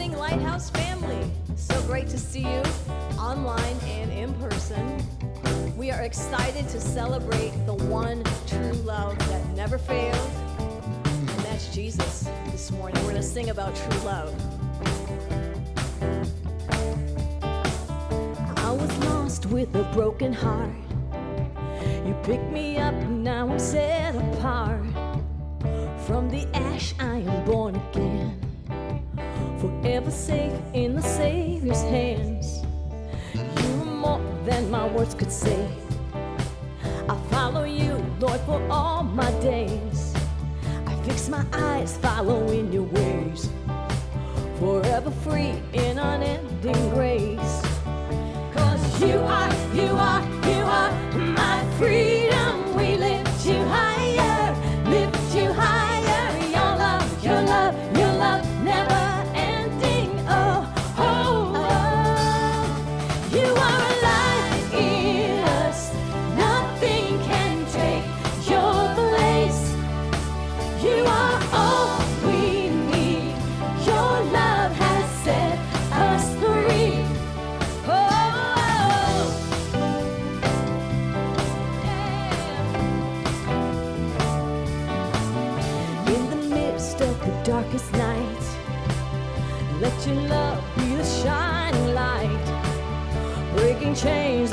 [0.00, 1.30] morning, Lighthouse family.
[1.56, 2.62] So great to see you
[3.18, 5.04] online and in person.
[5.76, 10.30] We are excited to celebrate the one true love that never failed,
[11.04, 12.96] and that's Jesus this morning.
[13.02, 14.34] We're going to sing about true love.
[18.56, 20.72] I was lost with a broken heart.
[22.06, 24.79] You picked me up, and now I'm set apart.
[30.10, 32.64] Safe in the Savior's hands.
[33.32, 35.68] You are more than my words could say.
[37.08, 40.12] I follow you, Lord, for all my days.
[40.86, 43.48] I fix my eyes following your ways.
[44.58, 47.62] Forever free in unending grace.
[48.52, 50.99] Cause you are, you are, you are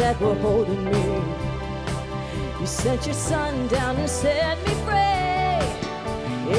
[0.08, 1.06] that were holding me.
[2.62, 5.60] You sent your son down and set me free.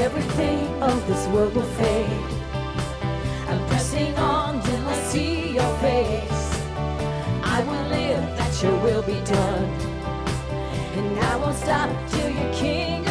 [0.05, 2.31] Everything of this world will fade.
[3.49, 6.45] I'm pressing on till I see your face.
[7.57, 9.65] I will live that your will be done.
[10.99, 13.08] And I won't stop till your kingdom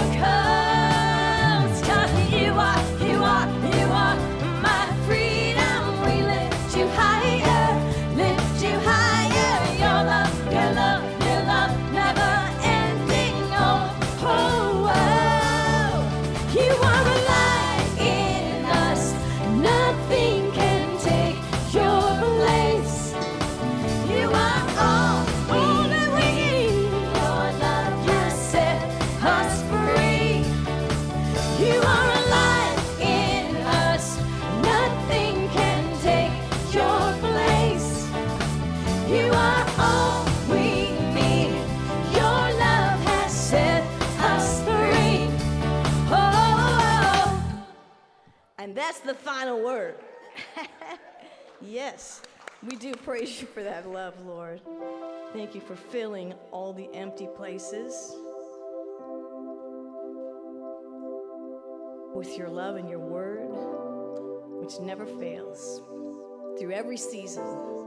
[51.67, 52.21] yes,
[52.67, 54.61] we do praise you for that love, Lord.
[55.33, 58.15] Thank you for filling all the empty places
[62.15, 63.49] with your love and your word,
[64.61, 65.81] which never fails
[66.57, 67.86] through every season.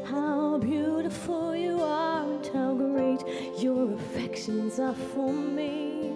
[0.11, 3.23] how beautiful you are and how great
[3.57, 6.10] your affections are for me.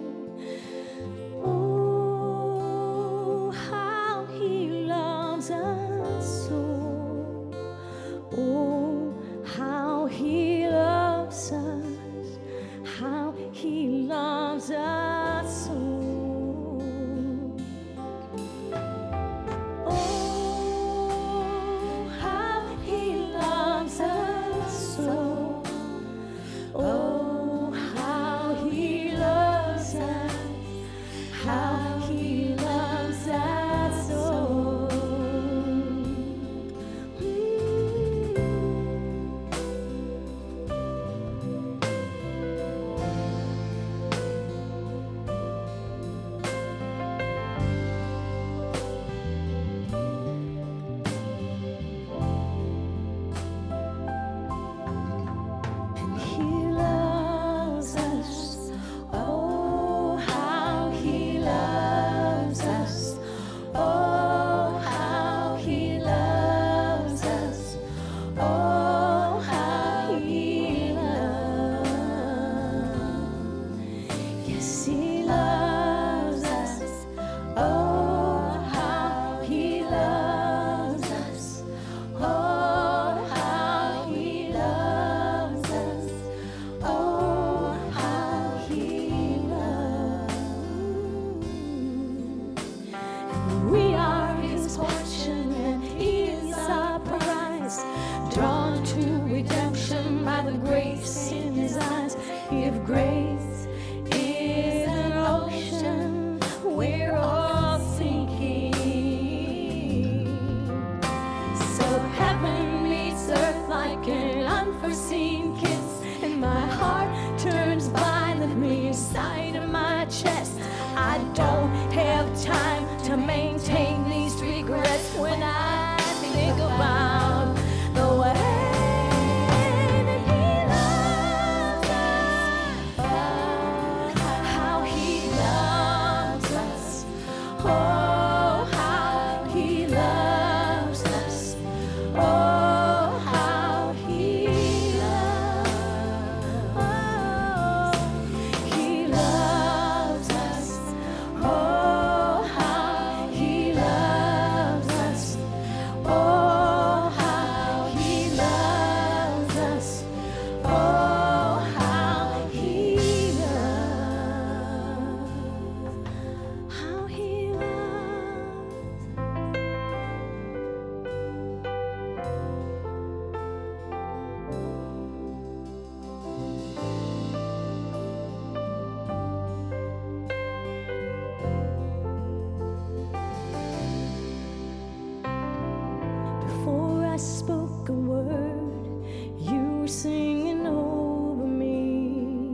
[187.16, 189.02] I spoke a word,
[189.38, 192.44] you singing over me.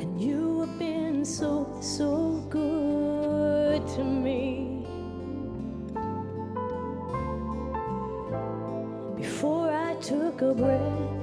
[0.00, 4.86] And you have been so, so good to me.
[9.18, 11.15] Before I took a breath.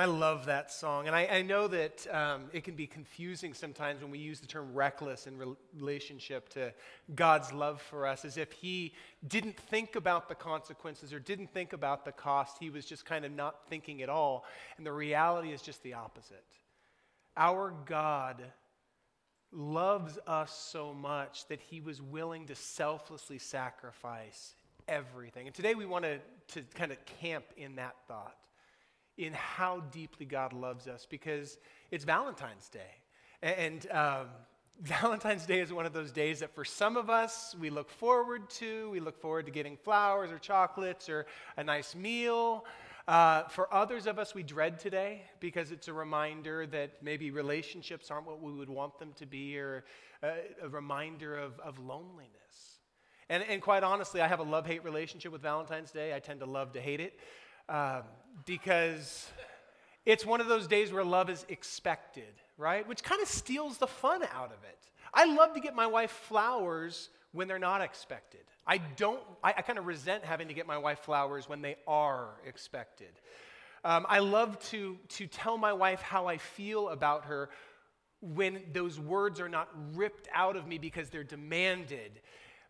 [0.00, 1.08] I love that song.
[1.08, 4.46] And I, I know that um, it can be confusing sometimes when we use the
[4.46, 6.72] term reckless in rel- relationship to
[7.14, 8.94] God's love for us, as if He
[9.28, 12.56] didn't think about the consequences or didn't think about the cost.
[12.58, 14.46] He was just kind of not thinking at all.
[14.78, 16.46] And the reality is just the opposite.
[17.36, 18.42] Our God
[19.52, 24.54] loves us so much that he was willing to selflessly sacrifice
[24.88, 25.46] everything.
[25.46, 28.36] And today we want to kind of camp in that thought,
[29.20, 31.58] in how deeply God loves us, because
[31.90, 32.80] it's Valentine's Day.
[33.42, 34.26] And um,
[34.80, 38.48] Valentine's Day is one of those days that for some of us we look forward
[38.50, 38.88] to.
[38.90, 41.26] We look forward to getting flowers or chocolates or
[41.58, 42.64] a nice meal.
[43.06, 48.10] Uh, for others of us, we dread today because it's a reminder that maybe relationships
[48.10, 49.84] aren't what we would want them to be, or
[50.22, 52.30] a, a reminder of, of loneliness.
[53.28, 56.14] And, and quite honestly, I have a love hate relationship with Valentine's Day.
[56.14, 57.18] I tend to love to hate it
[57.70, 58.02] um,
[58.44, 59.30] because
[60.04, 62.86] it's one of those days where love is expected, right?
[62.86, 64.78] Which kind of steals the fun out of it.
[65.14, 68.40] I love to get my wife flowers when they're not expected.
[68.66, 71.76] I don't, I, I kind of resent having to get my wife flowers when they
[71.86, 73.12] are expected.
[73.84, 77.50] Um, I love to, to tell my wife how I feel about her
[78.20, 82.20] when those words are not ripped out of me because they're demanded.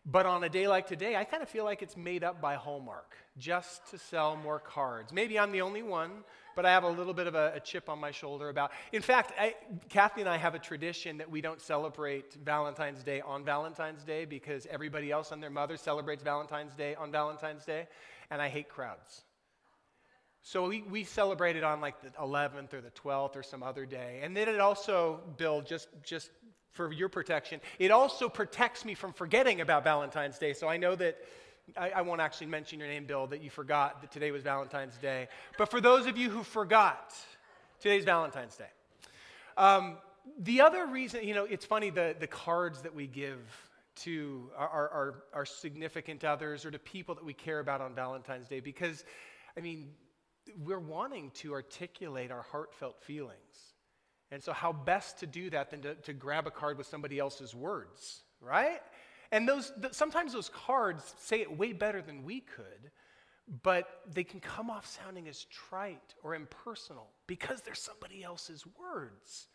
[0.05, 2.55] But on a day like today, I kind of feel like it's made up by
[2.55, 5.13] Hallmark just to sell more cards.
[5.13, 6.11] Maybe I'm the only one,
[6.55, 8.71] but I have a little bit of a, a chip on my shoulder about.
[8.91, 9.55] In fact, I,
[9.89, 14.25] Kathy and I have a tradition that we don't celebrate Valentine's Day on Valentine's Day
[14.25, 17.87] because everybody else and their mother celebrates Valentine's Day on Valentine's Day,
[18.31, 19.23] and I hate crowds.
[20.43, 23.85] So we, we celebrate it on like the 11th or the 12th or some other
[23.85, 24.21] day.
[24.23, 26.31] And then it also, Bill, just, just
[26.71, 30.53] for your protection, it also protects me from forgetting about Valentine's Day.
[30.53, 31.17] So I know that
[31.77, 34.97] I, I, won't actually mention your name, Bill, that you forgot that today was Valentine's
[34.97, 35.27] Day.
[35.57, 37.13] But for those of you who forgot,
[37.79, 38.69] today's Valentine's Day.
[39.57, 39.97] Um,
[40.39, 43.39] the other reason, you know, it's funny the, the cards that we give
[43.95, 48.47] to our, our, our significant others or to people that we care about on Valentine's
[48.47, 49.03] Day because,
[49.57, 49.89] I mean,
[50.63, 53.70] we're wanting to articulate our heartfelt feelings.
[54.31, 57.19] And so, how best to do that than to, to grab a card with somebody
[57.19, 58.81] else's words, right?
[59.31, 62.91] And those, th- sometimes those cards say it way better than we could,
[63.63, 69.47] but they can come off sounding as trite or impersonal because they're somebody else's words.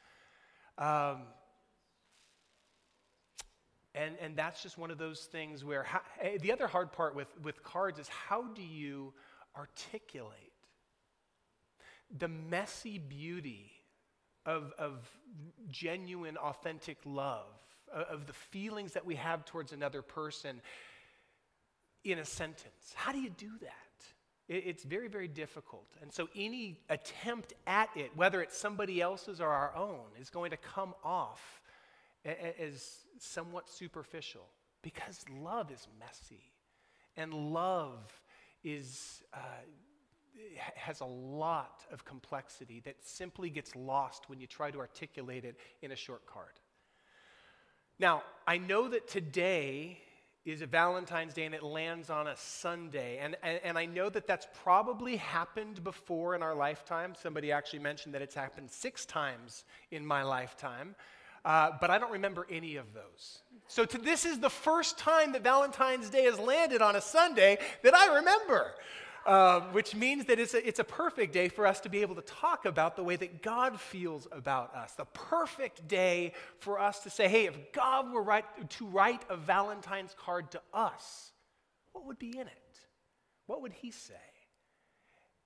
[0.79, 1.23] Um,
[3.95, 7.15] and, and that's just one of those things where how, eh, the other hard part
[7.15, 9.15] with, with cards is how do you
[9.57, 10.53] articulate
[12.19, 13.73] the messy beauty
[14.47, 15.07] of, of
[15.69, 17.47] genuine, authentic love,
[17.93, 20.61] of the feelings that we have towards another person
[22.05, 22.95] in a sentence.
[22.95, 23.73] How do you do that?
[24.49, 25.89] It's very, very difficult.
[26.01, 30.53] And so, any attempt at it, whether it's somebody else's or our own, is going
[30.53, 31.61] to come off
[32.25, 34.47] as somewhat superficial
[34.83, 36.53] because love is messy
[37.17, 37.99] and love
[38.63, 39.23] is.
[39.35, 39.39] Uh,
[40.75, 45.57] has a lot of complexity that simply gets lost when you try to articulate it
[45.83, 46.61] in a short card.
[47.99, 49.99] Now, I know that today
[50.45, 53.19] is a Valentine's Day and it lands on a Sunday.
[53.19, 57.15] And, and, and, I know that that's probably happened before in our lifetime.
[57.21, 60.95] Somebody actually mentioned that it's happened six times in my lifetime.
[61.45, 63.41] Uh, but I don't remember any of those.
[63.67, 67.59] So to, this is the first time that Valentine's Day has landed on a Sunday
[67.83, 68.73] that I remember
[69.27, 72.15] um, which means that it's a, it's a perfect day for us to be able
[72.15, 74.93] to talk about the way that God feels about us.
[74.93, 80.15] The perfect day for us to say, hey, if God were to write a Valentine's
[80.19, 81.33] card to us,
[81.93, 82.81] what would be in it?
[83.47, 84.15] What would he say?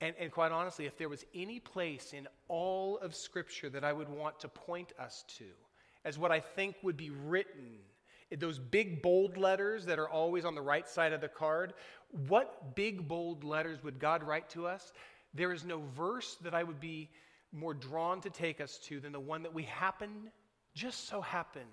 [0.03, 3.93] And, and, quite honestly, if there was any place in all of Scripture that I
[3.93, 5.45] would want to point us to
[6.05, 7.79] as what I think would be written
[8.39, 11.75] those big bold letters that are always on the right side of the card,
[12.29, 14.93] what big bold letters would God write to us?
[15.35, 17.11] There is no verse that I would be
[17.53, 20.31] more drawn to take us to than the one that we happen,
[20.75, 21.67] just so happen,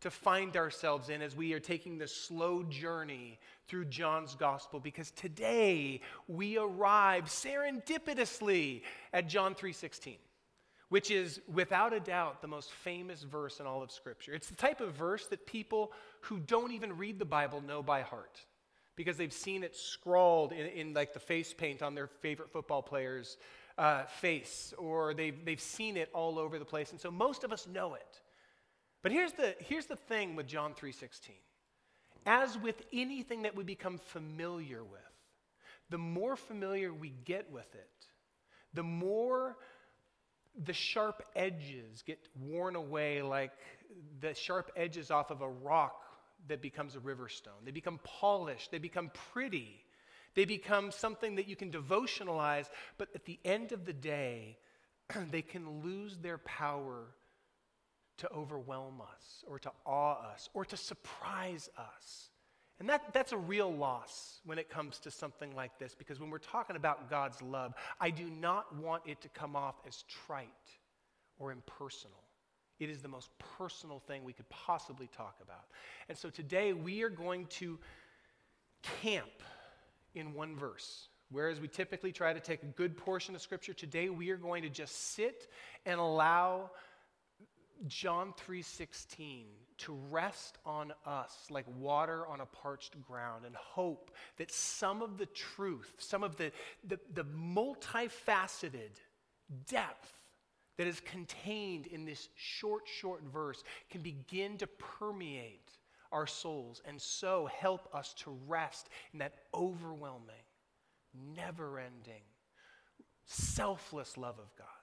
[0.00, 5.12] to find ourselves in as we are taking this slow journey through John's gospel because
[5.12, 10.16] today we arrive serendipitously at John 3:16
[10.92, 14.34] which is without a doubt the most famous verse in all of scripture.
[14.34, 18.02] It's the type of verse that people who don't even read the Bible know by
[18.02, 18.38] heart
[18.94, 22.82] because they've seen it scrawled in, in like the face paint on their favorite football
[22.82, 23.38] player's
[23.78, 27.54] uh, face or they've, they've seen it all over the place and so most of
[27.54, 28.20] us know it
[29.02, 31.30] but here's the, here's the thing with John 3:16.
[32.26, 35.00] As with anything that we become familiar with,
[35.88, 38.06] the more familiar we get with it,
[38.74, 39.56] the more
[40.64, 43.52] the sharp edges get worn away like
[44.20, 46.02] the sharp edges off of a rock
[46.48, 47.54] that becomes a river stone.
[47.64, 49.84] They become polished, they become pretty,
[50.34, 54.58] they become something that you can devotionalize, but at the end of the day,
[55.30, 57.06] they can lose their power
[58.18, 62.30] to overwhelm us or to awe us or to surprise us.
[62.82, 66.30] And that, that's a real loss when it comes to something like this because when
[66.30, 70.48] we're talking about God's love, I do not want it to come off as trite
[71.38, 72.24] or impersonal.
[72.80, 75.66] It is the most personal thing we could possibly talk about.
[76.08, 77.78] And so today we are going to
[79.00, 79.30] camp
[80.16, 81.06] in one verse.
[81.30, 84.64] Whereas we typically try to take a good portion of Scripture, today we are going
[84.64, 85.46] to just sit
[85.86, 86.72] and allow
[87.86, 89.46] John 3:16
[89.78, 95.18] to rest on us like water on a parched ground and hope that some of
[95.18, 96.52] the truth, some of the,
[96.84, 99.00] the, the multifaceted
[99.66, 100.12] depth
[100.76, 105.70] that is contained in this short, short verse can begin to permeate
[106.12, 110.44] our souls and so help us to rest in that overwhelming,
[111.34, 112.22] never ending,
[113.24, 114.81] selfless love of God.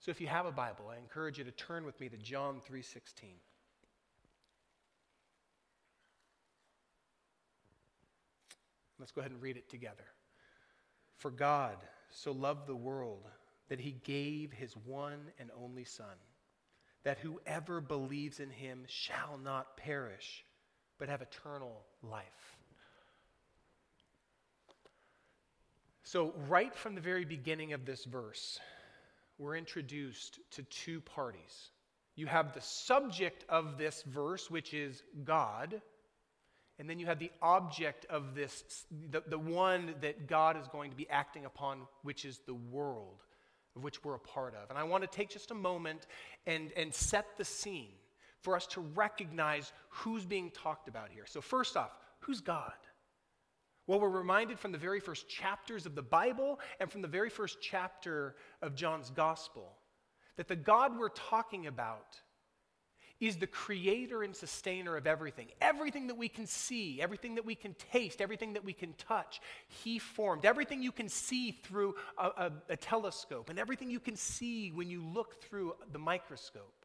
[0.00, 2.60] So if you have a Bible, I encourage you to turn with me to John
[2.60, 3.40] 3:16.
[8.98, 10.06] Let's go ahead and read it together.
[11.16, 11.76] For God
[12.10, 13.28] so loved the world
[13.68, 16.16] that he gave his one and only son
[17.04, 20.44] that whoever believes in him shall not perish
[20.98, 22.56] but have eternal life.
[26.02, 28.58] So, right from the very beginning of this verse,
[29.38, 31.70] we're introduced to two parties.
[32.16, 35.80] You have the subject of this verse, which is God,
[36.78, 40.90] and then you have the object of this, the, the one that God is going
[40.90, 43.22] to be acting upon, which is the world
[43.76, 44.70] of which we're a part of.
[44.70, 46.06] And I want to take just a moment
[46.46, 47.92] and, and set the scene
[48.40, 51.24] for us to recognize who's being talked about here.
[51.26, 52.72] So, first off, who's God?
[53.88, 57.30] Well, we're reminded from the very first chapters of the Bible and from the very
[57.30, 59.72] first chapter of John's Gospel
[60.36, 62.20] that the God we're talking about
[63.18, 65.48] is the creator and sustainer of everything.
[65.62, 69.40] Everything that we can see, everything that we can taste, everything that we can touch,
[69.82, 70.44] He formed.
[70.44, 74.90] Everything you can see through a, a, a telescope and everything you can see when
[74.90, 76.84] you look through the microscope,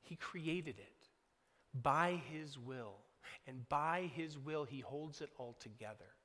[0.00, 1.08] He created it
[1.80, 2.96] by His will
[3.46, 6.16] and by his will, he holds it all together.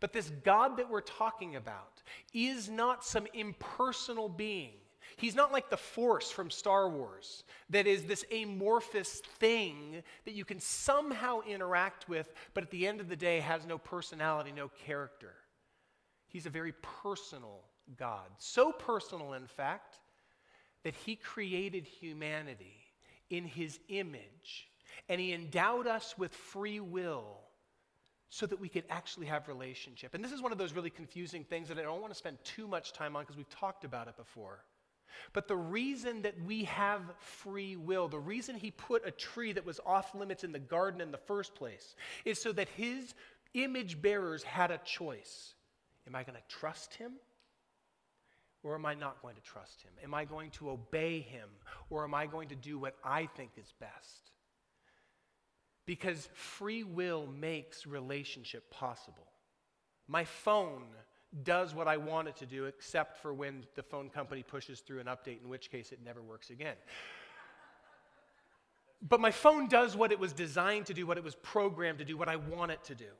[0.00, 4.72] But this God that we're talking about is not some impersonal being.
[5.16, 10.44] He's not like the Force from Star Wars, that is this amorphous thing that you
[10.44, 14.68] can somehow interact with, but at the end of the day has no personality, no
[14.68, 15.34] character.
[16.26, 17.60] He's a very personal
[17.96, 18.28] God.
[18.38, 19.98] So personal, in fact,
[20.82, 22.76] that he created humanity
[23.30, 24.68] in his image
[25.08, 27.38] and He endowed us with free will
[28.28, 30.14] so that we could actually have relationship.
[30.14, 32.38] And this is one of those really confusing things that I don't want to spend
[32.42, 34.64] too much time on because we've talked about it before.
[35.32, 39.64] But the reason that we have free will, the reason he put a tree that
[39.64, 43.14] was off limits in the garden in the first place, is so that his
[43.54, 45.54] image bearers had a choice.
[46.06, 47.12] Am I going to trust him?
[48.62, 49.92] Or am I not going to trust him?
[50.02, 51.48] Am I going to obey him?
[51.90, 54.30] Or am I going to do what I think is best?
[55.86, 59.26] Because free will makes relationship possible.
[60.08, 60.84] My phone
[61.42, 65.00] does what I want it to do, except for when the phone company pushes through
[65.00, 66.76] an update, in which case it never works again.
[69.06, 72.04] But my phone does what it was designed to do, what it was programmed to
[72.04, 73.10] do, what I want it to do.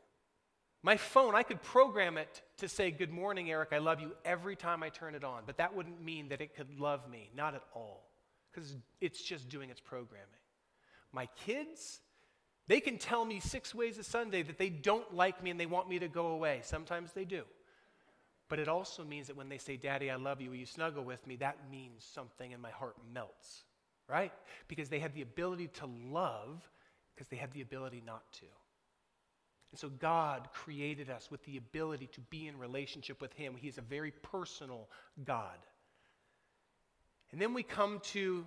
[0.83, 4.55] My phone, I could program it to say, Good morning, Eric, I love you every
[4.55, 7.55] time I turn it on, but that wouldn't mean that it could love me, not
[7.55, 8.07] at all,
[8.53, 10.29] because it's just doing its programming.
[11.13, 12.01] My kids,
[12.67, 15.67] they can tell me six ways a Sunday that they don't like me and they
[15.67, 16.61] want me to go away.
[16.63, 17.43] Sometimes they do.
[18.49, 21.05] But it also means that when they say, Daddy, I love you, will you snuggle
[21.05, 21.37] with me?
[21.37, 23.65] That means something and my heart melts.
[24.09, 24.33] right?
[24.69, 26.69] Because they had the ability to love
[27.15, 28.47] because they had the ability not to.
[29.71, 33.55] And so God created us with the ability to be in relationship with Him.
[33.57, 34.89] He is a very personal
[35.25, 35.59] God.
[37.33, 38.47] And then we come to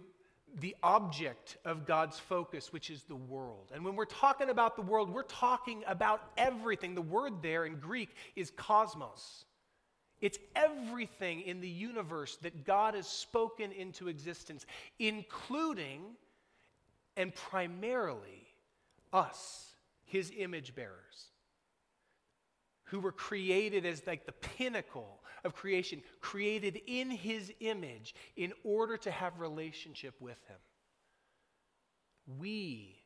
[0.60, 3.72] the object of God's focus, which is the world.
[3.74, 6.96] And when we're talking about the world, we're talking about everything.
[6.96, 9.46] The word there in Greek is cosmos.
[10.20, 14.66] It's everything in the universe that God has spoken into existence,
[14.98, 16.02] including
[17.16, 18.48] and primarily
[19.14, 19.74] us,
[20.06, 21.32] his image bearers,
[22.86, 28.98] who were created as like the pinnacle of creation, created in his image in order
[28.98, 30.58] to have relationship with him.
[32.40, 32.98] We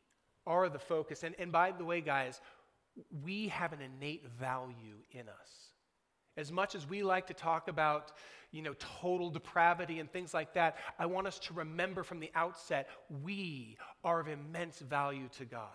[0.45, 1.23] are the focus.
[1.23, 2.41] And, and by the way, guys,
[3.23, 5.71] we have an innate value in us.
[6.38, 8.13] As much as we like to talk about,
[8.51, 12.32] you know, total depravity and things like that, I want us to remember from the
[12.36, 12.89] outset
[13.23, 15.67] we are of immense value to God.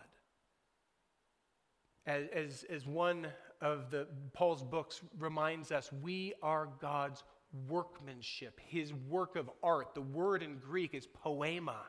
[2.06, 3.26] As, as, as one
[3.60, 7.24] of the, Paul's books reminds us, we are God's
[7.68, 9.94] workmanship, his work of art.
[9.94, 11.80] The word in Greek is poema.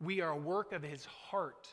[0.00, 1.68] We are a work of his heart.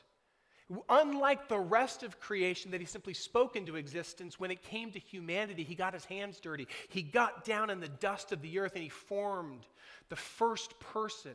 [0.89, 4.99] Unlike the rest of creation that he simply spoke into existence, when it came to
[4.99, 6.67] humanity, he got his hands dirty.
[6.89, 9.65] He got down in the dust of the earth and he formed
[10.09, 11.33] the first person,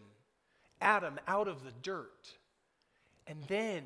[0.81, 2.29] Adam, out of the dirt.
[3.27, 3.85] And then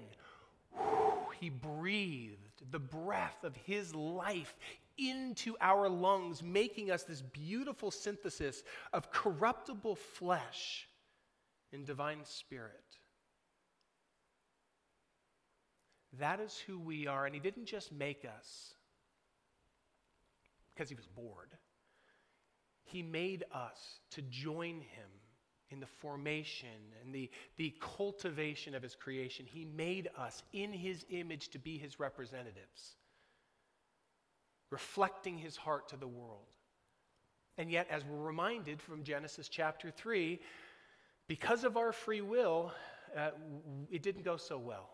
[1.41, 4.55] he breathed the breath of his life
[4.99, 10.89] into our lungs, making us this beautiful synthesis of corruptible flesh
[11.73, 12.99] and divine spirit.
[16.19, 17.25] That is who we are.
[17.25, 18.75] And He didn't just make us
[20.75, 21.51] because He was bored,
[22.85, 25.11] He made us to join Him
[25.73, 26.69] in the formation
[27.03, 29.47] and the, the cultivation of His creation.
[29.47, 32.97] He made us in His image to be His representatives,
[34.71, 36.47] reflecting His heart to the world.
[37.59, 40.41] And yet, as we're reminded from Genesis chapter 3,
[41.29, 42.73] because of our free will,
[43.17, 43.31] uh,
[43.91, 44.91] it didn't go so well.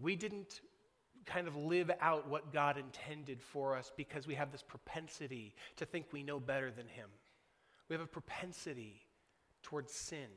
[0.00, 0.60] We didn't
[1.24, 5.84] kind of live out what God intended for us because we have this propensity to
[5.84, 7.08] think we know better than Him.
[7.88, 9.05] We have a propensity
[9.66, 10.28] towards sin.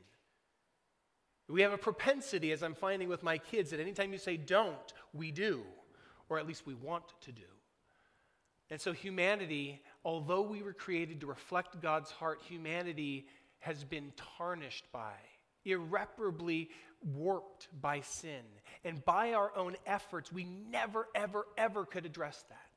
[1.48, 4.92] We have a propensity, as I'm finding with my kids, that anytime you say don't,
[5.12, 5.62] we do,
[6.28, 7.42] or at least we want to do.
[8.70, 13.26] And so, humanity, although we were created to reflect God's heart, humanity
[13.60, 15.14] has been tarnished by,
[15.64, 16.70] irreparably
[17.14, 18.42] warped by sin.
[18.84, 22.69] And by our own efforts, we never, ever, ever could address that.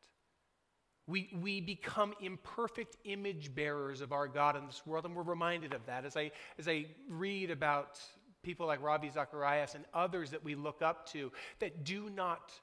[1.06, 5.74] We, we become imperfect image bearers of our God in this world, and we're reminded
[5.74, 6.06] of that.
[6.06, 8.00] As I, as I read about
[8.42, 12.54] people like Ravi Zacharias and others that we look up to that do not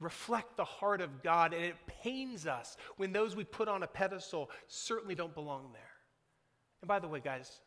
[0.00, 3.86] reflect the heart of God, and it pains us when those we put on a
[3.86, 5.82] pedestal certainly don't belong there.
[6.82, 7.60] And by the way, guys,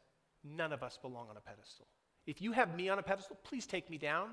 [0.43, 1.88] none of us belong on a pedestal.
[2.26, 4.30] If you have me on a pedestal, please take me down,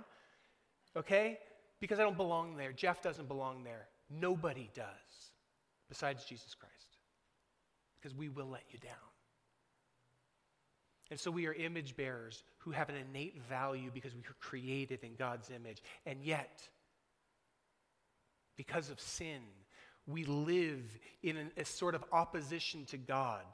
[0.96, 1.38] okay?
[1.80, 2.72] Because I don't belong there.
[2.72, 3.88] Jeff doesn't belong there.
[4.10, 5.03] Nobody does
[5.88, 6.98] besides Jesus Christ.
[8.00, 8.92] Because we will let you down.
[11.10, 15.04] And so we are image bearers who have an innate value because we were created
[15.04, 15.82] in God's image.
[16.06, 16.68] And yet,
[18.56, 19.40] because of sin,
[20.06, 20.82] we live
[21.22, 23.44] in a sort of opposition to God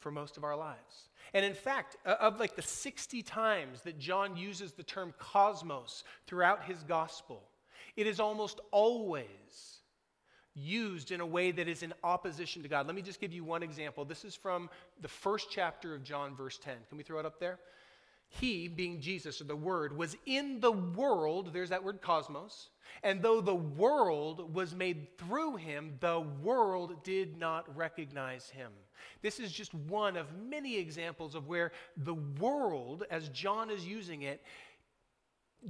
[0.00, 1.08] for most of our lives.
[1.34, 6.64] And in fact, of like the 60 times that John uses the term cosmos throughout
[6.64, 7.42] his gospel,
[7.96, 9.80] it is almost always
[10.56, 12.86] used in a way that is in opposition to God.
[12.86, 14.04] Let me just give you one example.
[14.04, 14.70] This is from
[15.02, 16.74] the first chapter of John, verse 10.
[16.88, 17.58] Can we throw it up there?
[18.28, 22.70] He, being Jesus or the Word, was in the world, there's that word cosmos,
[23.02, 28.72] and though the world was made through him, the world did not recognize him.
[29.22, 34.22] This is just one of many examples of where the world, as John is using
[34.22, 34.42] it,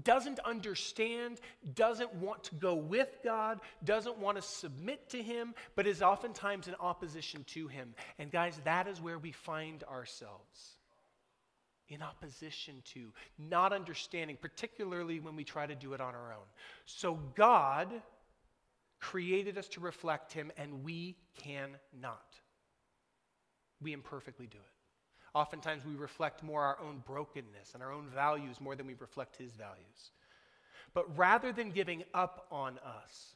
[0.03, 1.41] doesn't understand,
[1.75, 6.69] doesn't want to go with God, doesn't want to submit to Him, but is oftentimes
[6.69, 7.95] in opposition to Him.
[8.19, 10.77] And guys, that is where we find ourselves
[11.89, 16.47] in opposition to, not understanding, particularly when we try to do it on our own.
[16.85, 17.89] So God
[18.99, 22.35] created us to reflect Him, and we cannot.
[23.81, 24.76] We imperfectly do it.
[25.37, 29.37] Oftentimes, we reflect more our own brokenness and our own values more than we reflect
[29.37, 30.13] His values.
[30.95, 33.35] But rather than giving up on us,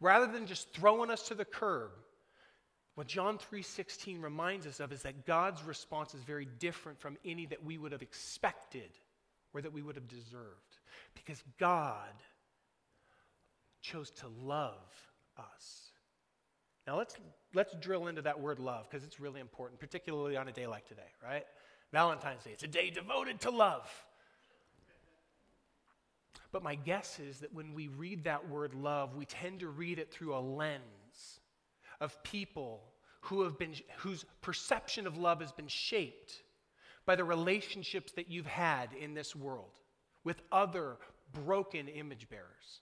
[0.00, 1.90] rather than just throwing us to the curb,
[2.94, 7.46] What John 3:16 reminds us of is that God's response is very different from any
[7.46, 8.90] that we would have expected
[9.52, 10.78] or that we would have deserved
[11.14, 12.14] because God
[13.80, 15.83] chose to love us.
[16.86, 17.16] Now let's
[17.54, 20.86] let's drill into that word love because it's really important, particularly on a day like
[20.86, 21.44] today, right?
[21.92, 22.50] Valentine's Day.
[22.52, 23.88] It's a day devoted to love.
[26.52, 29.98] But my guess is that when we read that word love, we tend to read
[29.98, 31.40] it through a lens
[32.00, 32.82] of people
[33.22, 36.42] who have been, whose perception of love has been shaped
[37.06, 39.80] by the relationships that you've had in this world
[40.22, 40.96] with other
[41.32, 42.80] broken image bearers.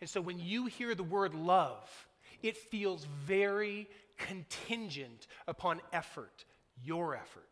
[0.00, 2.07] And so when you hear the word love,
[2.42, 6.44] it feels very contingent upon effort,
[6.82, 7.44] your effort.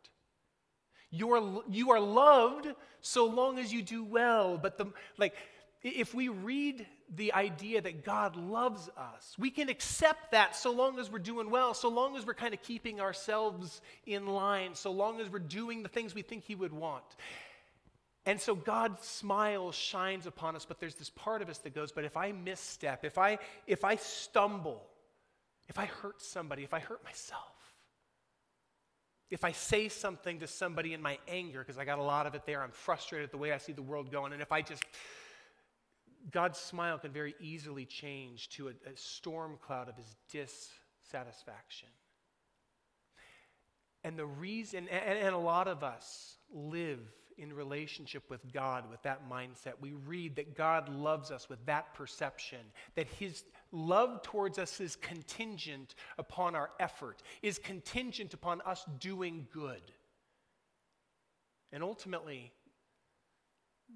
[1.11, 2.68] You're, you are loved
[3.01, 4.59] so long as you do well.
[4.59, 5.35] But the, like,
[5.83, 10.99] if we read the idea that God loves us, we can accept that so long
[10.99, 14.90] as we're doing well, so long as we're kind of keeping ourselves in line, so
[14.90, 17.05] long as we're doing the things we think He would want.
[18.27, 21.93] And so God's smile shines upon us, but there's this part of us that goes,
[21.93, 24.83] but if I misstep, if I if I stumble,
[25.69, 27.41] if I hurt somebody, if I hurt myself,
[29.31, 32.35] if I say something to somebody in my anger, because I got a lot of
[32.35, 34.61] it there, I'm frustrated at the way I see the world going, and if I
[34.61, 34.85] just
[36.33, 41.89] God's smile can very easily change to a, a storm cloud of his dissatisfaction.
[44.03, 47.01] And the reason, and, and, a lot of us live
[47.38, 49.72] in relationship with God with that mindset.
[49.81, 52.61] We read that God loves us with that perception,
[52.94, 59.46] that his love towards us is contingent upon our effort, is contingent upon us doing
[59.53, 59.83] good.
[61.72, 62.53] And ultimately,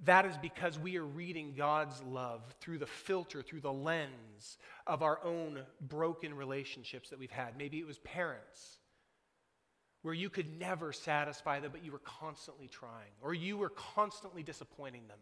[0.05, 5.03] that is because we are reading God's love through the filter, through the lens of
[5.03, 7.57] our own broken relationships that we've had.
[7.57, 8.80] Maybe it was parents
[10.03, 14.43] where you could never satisfy them, but you were constantly trying, or you were constantly
[14.43, 15.19] disappointing them.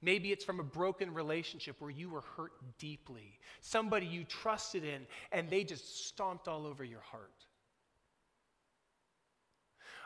[0.00, 5.06] Maybe it's from a broken relationship where you were hurt deeply, somebody you trusted in,
[5.32, 7.46] and they just stomped all over your heart.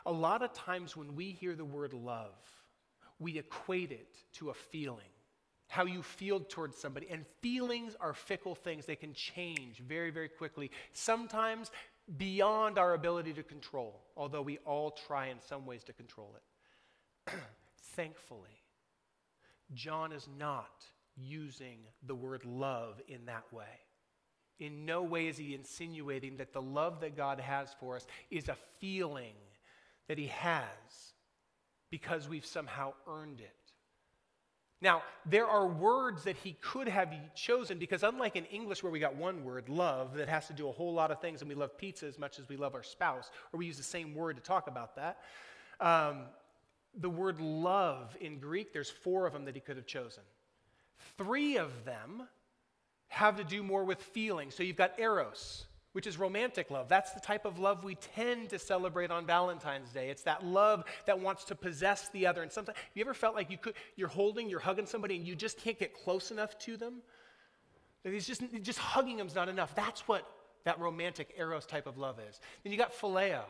[0.05, 2.35] A lot of times when we hear the word love,
[3.19, 5.11] we equate it to a feeling,
[5.67, 7.07] how you feel towards somebody.
[7.09, 10.71] And feelings are fickle things, they can change very, very quickly.
[10.93, 11.71] Sometimes
[12.17, 17.33] beyond our ability to control, although we all try in some ways to control it.
[17.95, 18.61] Thankfully,
[19.73, 20.85] John is not
[21.15, 23.63] using the word love in that way.
[24.59, 28.49] In no way is he insinuating that the love that God has for us is
[28.49, 29.33] a feeling
[30.07, 31.13] that he has
[31.89, 33.62] because we've somehow earned it.
[34.83, 38.99] Now, there are words that he could have chosen because, unlike in English, where we
[38.99, 41.55] got one word, love, that has to do a whole lot of things, and we
[41.55, 44.35] love pizza as much as we love our spouse, or we use the same word
[44.35, 45.19] to talk about that.
[45.79, 46.23] Um,
[46.99, 50.23] the word love in Greek, there's four of them that he could have chosen.
[51.17, 52.27] Three of them
[53.07, 54.51] have to do more with feeling.
[54.51, 56.89] So you've got eros, which is romantic love.
[56.89, 60.09] That's the type of love we tend to celebrate on Valentine's Day.
[60.09, 62.41] It's that love that wants to possess the other.
[62.41, 65.25] And sometimes, have you ever felt like you could, you're holding, you're hugging somebody, and
[65.25, 66.95] you just can't get close enough to them?
[68.03, 69.73] It's just, just hugging them's not enough.
[69.75, 70.27] That's what
[70.65, 72.39] that romantic eros type of love is.
[72.63, 73.41] Then you got phileo,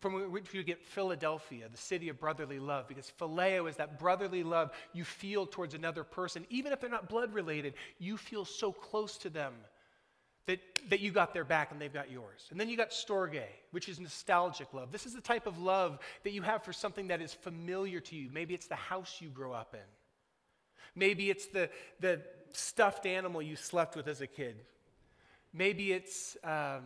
[0.00, 4.42] from which you get Philadelphia, the city of brotherly love, because phileo is that brotherly
[4.42, 7.74] love you feel towards another person, even if they're not blood related.
[7.98, 9.52] You feel so close to them
[10.46, 12.46] that, that you got their back and they've got yours.
[12.50, 14.92] And then you got storge, which is nostalgic love.
[14.92, 18.16] This is the type of love that you have for something that is familiar to
[18.16, 18.28] you.
[18.32, 19.80] Maybe it's the house you grew up in.
[20.94, 22.20] Maybe it's the, the
[22.52, 24.56] stuffed animal you slept with as a kid.
[25.52, 26.82] Maybe it's um,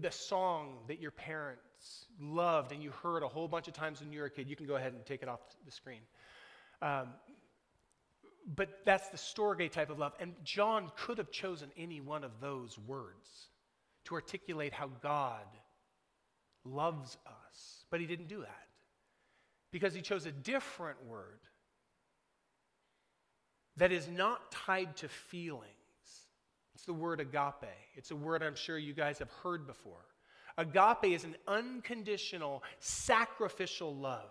[0.00, 4.12] the song that your parents loved and you heard a whole bunch of times when
[4.12, 4.48] you were a kid.
[4.48, 6.00] You can go ahead and take it off the screen.
[6.82, 7.08] Um,
[8.54, 10.12] but that's the storge type of love.
[10.18, 13.48] And John could have chosen any one of those words
[14.06, 15.46] to articulate how God
[16.64, 17.84] loves us.
[17.90, 18.66] But he didn't do that
[19.70, 21.40] because he chose a different word
[23.76, 25.64] that is not tied to feelings.
[26.74, 27.70] It's the word agape.
[27.94, 30.04] It's a word I'm sure you guys have heard before.
[30.58, 34.30] Agape is an unconditional, sacrificial love.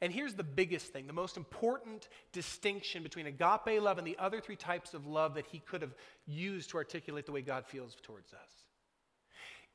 [0.00, 4.40] And here's the biggest thing the most important distinction between agape love and the other
[4.40, 5.94] three types of love that he could have
[6.26, 8.64] used to articulate the way God feels towards us.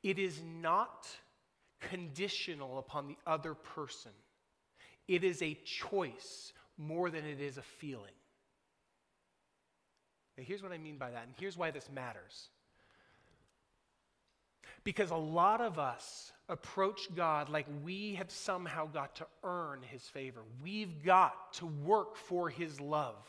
[0.01, 1.07] It is not
[1.79, 4.11] conditional upon the other person,
[5.07, 8.13] it is a choice more than it is a feeling.
[10.37, 12.49] Now, here's what I mean by that, and here's why this matters.
[14.83, 20.03] Because a lot of us approach God like we have somehow got to earn his
[20.03, 20.41] favor.
[20.61, 23.25] We've got to work for his love.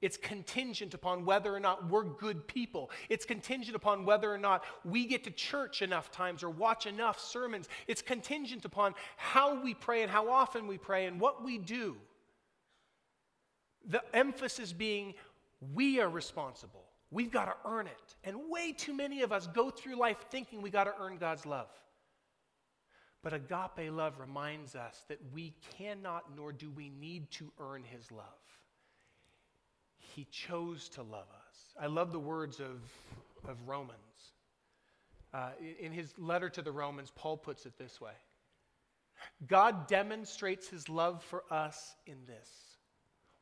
[0.00, 2.90] It's contingent upon whether or not we're good people.
[3.08, 7.18] It's contingent upon whether or not we get to church enough times or watch enough
[7.18, 7.68] sermons.
[7.88, 11.96] It's contingent upon how we pray and how often we pray and what we do.
[13.88, 15.14] The emphasis being
[15.74, 16.87] we are responsible.
[17.10, 18.16] We've got to earn it.
[18.24, 21.46] And way too many of us go through life thinking we got to earn God's
[21.46, 21.68] love.
[23.22, 28.10] But agape love reminds us that we cannot nor do we need to earn his
[28.12, 28.24] love.
[29.98, 31.74] He chose to love us.
[31.80, 32.80] I love the words of,
[33.48, 33.92] of Romans.
[35.34, 38.12] Uh, in his letter to the Romans, Paul puts it this way
[39.46, 42.48] God demonstrates his love for us in this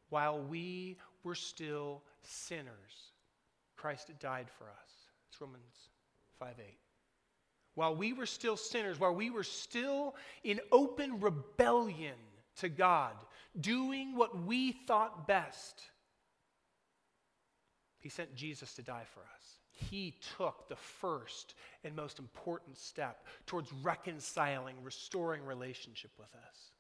[0.08, 3.12] while we were still sinners,
[3.76, 4.90] Christ died for us.
[5.28, 5.90] It's Romans
[6.38, 6.78] 5 8
[7.76, 12.16] while we were still sinners, while we were still in open rebellion
[12.56, 13.12] to God,
[13.60, 15.82] doing what we thought best,
[17.98, 19.58] He sent Jesus to die for us.
[19.70, 26.70] He took the first and most important step towards reconciling, restoring relationship with us.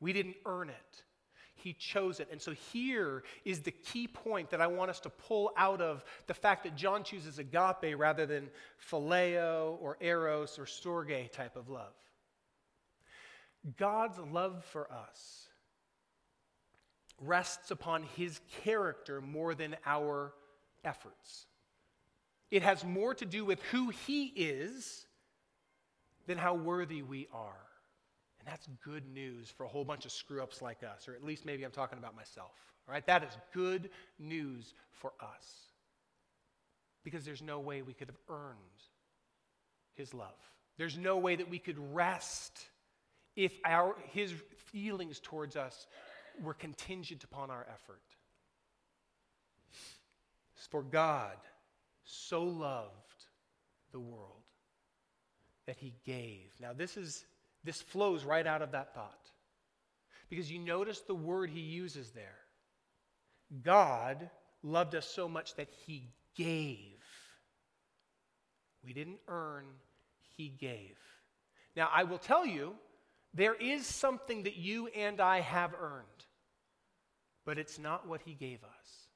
[0.00, 1.02] We didn't earn it.
[1.54, 2.28] He chose it.
[2.30, 6.04] And so here is the key point that I want us to pull out of
[6.26, 8.50] the fact that John chooses agape rather than
[8.90, 11.94] phileo or eros or storge type of love.
[13.76, 15.46] God's love for us
[17.20, 20.34] rests upon his character more than our
[20.84, 21.46] efforts.
[22.50, 25.06] It has more to do with who he is
[26.26, 27.71] than how worthy we are.
[28.44, 31.22] And that's good news for a whole bunch of screw ups like us, or at
[31.22, 32.50] least maybe I'm talking about myself.
[32.88, 33.06] All right?
[33.06, 33.88] That is good
[34.18, 35.46] news for us.
[37.04, 38.56] Because there's no way we could have earned
[39.94, 40.34] his love.
[40.76, 42.66] There's no way that we could rest
[43.36, 44.34] if our, his
[44.72, 45.86] feelings towards us
[46.42, 48.02] were contingent upon our effort.
[50.70, 51.36] For God
[52.04, 53.26] so loved
[53.92, 54.42] the world
[55.66, 56.50] that he gave.
[56.58, 57.24] Now, this is
[57.64, 59.30] this flows right out of that thought.
[60.28, 62.38] Because you notice the word he uses there.
[63.62, 64.30] God
[64.62, 66.78] loved us so much that he gave.
[68.84, 69.64] We didn't earn,
[70.36, 70.96] he gave.
[71.76, 72.74] Now, I will tell you,
[73.34, 76.06] there is something that you and I have earned,
[77.44, 79.08] but it's not what he gave us.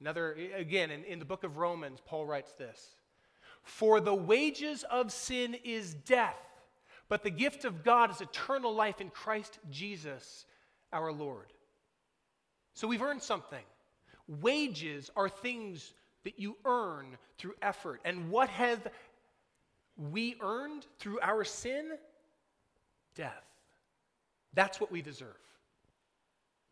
[0.00, 2.96] Another, again, in, in the book of Romans, Paul writes this
[3.62, 6.36] For the wages of sin is death.
[7.12, 10.46] But the gift of God is eternal life in Christ Jesus
[10.94, 11.52] our Lord.
[12.72, 13.62] So we've earned something.
[14.40, 15.92] Wages are things
[16.24, 18.00] that you earn through effort.
[18.06, 18.88] And what have
[19.94, 21.90] we earned through our sin?
[23.14, 23.44] Death.
[24.54, 25.36] That's what we deserve.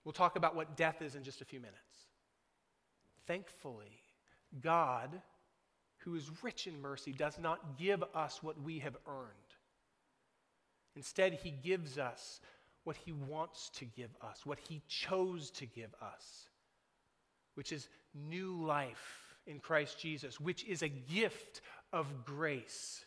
[0.07, 2.07] We'll talk about what death is in just a few minutes.
[3.27, 4.01] Thankfully,
[4.63, 5.21] God,
[5.99, 9.50] who is rich in mercy, does not give us what we have earned.
[11.01, 12.43] Instead, he gives us
[12.85, 16.51] what he wants to give us, what he chose to give us,
[17.55, 23.03] which is new life in Christ Jesus, which is a gift of grace.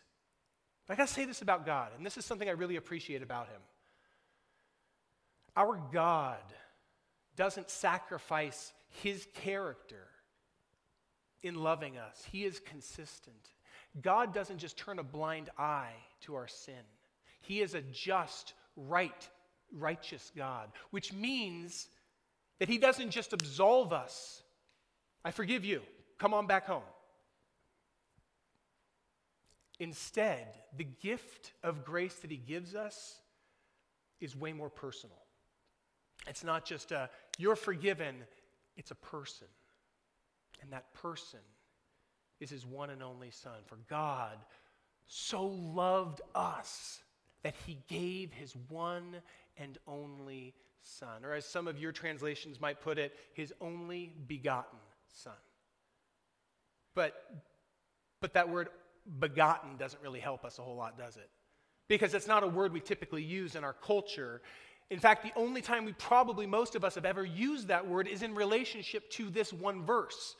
[0.88, 3.46] I got to say this about God, and this is something I really appreciate about
[3.46, 3.60] him.
[5.54, 6.42] Our God
[7.36, 8.72] doesn't sacrifice
[9.04, 10.08] his character
[11.44, 13.50] in loving us, he is consistent.
[14.02, 16.74] God doesn't just turn a blind eye to our sin.
[17.46, 19.28] He is a just, right,
[19.72, 21.88] righteous God, which means
[22.58, 24.42] that He doesn't just absolve us.
[25.24, 25.82] I forgive you.
[26.18, 26.82] Come on back home.
[29.78, 33.20] Instead, the gift of grace that He gives us
[34.20, 35.18] is way more personal.
[36.26, 38.14] It's not just a, you're forgiven,
[38.76, 39.48] it's a person.
[40.62, 41.40] And that person
[42.40, 43.58] is His one and only Son.
[43.66, 44.38] For God
[45.06, 47.00] so loved us
[47.44, 49.16] that he gave his one
[49.56, 51.24] and only Son.
[51.24, 54.78] Or as some of your translations might put it, his only begotten
[55.12, 55.32] Son.
[56.94, 57.14] But,
[58.20, 58.68] but that word
[59.18, 61.28] begotten doesn't really help us a whole lot, does it?
[61.88, 64.40] Because it's not a word we typically use in our culture.
[64.90, 68.08] In fact, the only time we probably, most of us, have ever used that word
[68.08, 70.36] is in relationship to this one verse.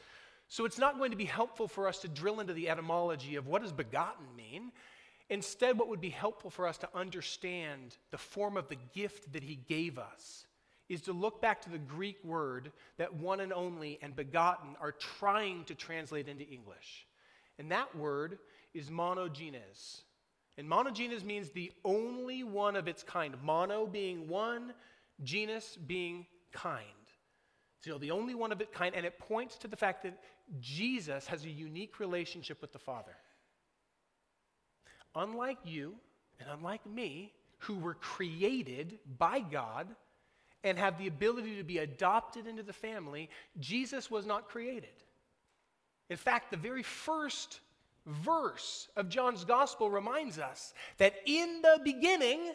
[0.48, 3.46] So it's not going to be helpful for us to drill into the etymology of
[3.46, 4.72] what does begotten mean.
[5.31, 9.43] Instead, what would be helpful for us to understand the form of the gift that
[9.43, 10.47] he gave us
[10.89, 14.93] is to look back to the Greek word that one and only and begotten are
[14.93, 17.07] trying to translate into English.
[17.59, 18.39] And that word
[18.75, 20.03] is monogenes.
[20.59, 23.35] And monogenes means the only one of its kind.
[23.43, 24.75] Mono being one,
[25.22, 26.85] genus being kind.
[27.83, 28.95] So the only one of its kind.
[28.95, 30.18] And it points to the fact that
[30.61, 33.16] Jesus has a unique relationship with the Father.
[35.15, 35.95] Unlike you
[36.41, 39.87] and unlike me, who were created by God
[40.62, 44.91] and have the ability to be adopted into the family, Jesus was not created.
[46.11, 47.61] In fact, the very first
[48.07, 52.53] verse of John's gospel reminds us that in the beginning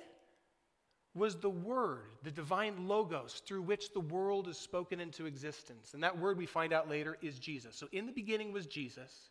[1.16, 5.96] was the Word, the divine logos through which the world is spoken into existence.
[5.96, 7.76] And that word we find out later is Jesus.
[7.76, 9.30] So in the beginning was Jesus,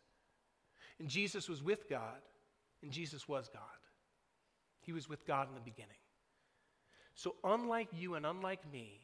[0.99, 2.19] and Jesus was with God,
[2.83, 3.61] and Jesus was God.
[4.81, 5.91] He was with God in the beginning.
[7.15, 9.01] So, unlike you and unlike me,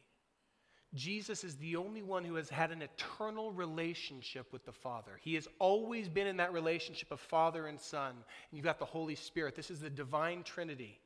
[0.94, 5.18] Jesus is the only one who has had an eternal relationship with the Father.
[5.20, 8.10] He has always been in that relationship of Father and Son.
[8.10, 9.54] And you've got the Holy Spirit.
[9.54, 11.00] This is the divine Trinity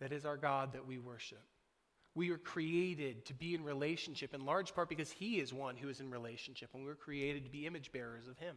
[0.00, 1.42] that is our God that we worship.
[2.14, 5.88] We are created to be in relationship, in large part because He is one who
[5.88, 8.56] is in relationship, and we were created to be image bearers of Him.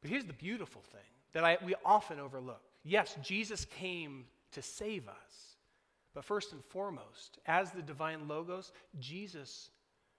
[0.00, 1.00] But here's the beautiful thing
[1.32, 2.62] that I, we often overlook.
[2.84, 5.56] Yes, Jesus came to save us.
[6.14, 9.70] But first and foremost, as the divine logos, Jesus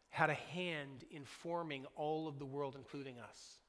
[0.09, 3.59] had a hand in forming all of the world, including us.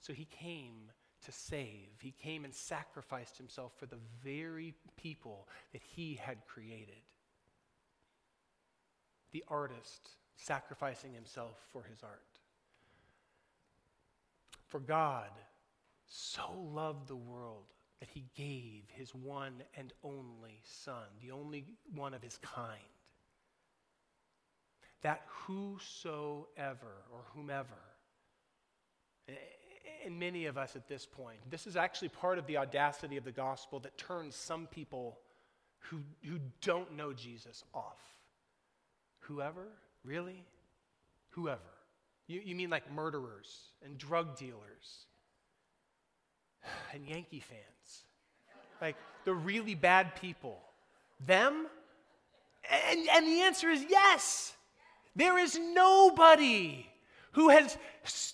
[0.00, 0.90] So he came
[1.24, 1.88] to save.
[2.00, 7.02] He came and sacrificed himself for the very people that he had created.
[9.32, 12.35] The artist sacrificing himself for his art.
[14.68, 15.30] For God
[16.06, 17.66] so loved the world
[18.00, 21.64] that he gave his one and only Son, the only
[21.94, 22.80] one of his kind.
[25.02, 27.78] That whosoever or whomever,
[30.04, 33.24] and many of us at this point, this is actually part of the audacity of
[33.24, 35.18] the gospel that turns some people
[35.78, 38.00] who, who don't know Jesus off.
[39.20, 39.68] Whoever?
[40.04, 40.44] Really?
[41.30, 41.60] Whoever.
[42.26, 45.06] You, you mean like murderers and drug dealers
[46.92, 48.04] and Yankee fans.
[48.80, 50.58] Like the really bad people.
[51.24, 51.66] Them?
[52.90, 54.54] And, and the answer is yes.
[55.14, 56.86] There is nobody
[57.32, 57.76] who has,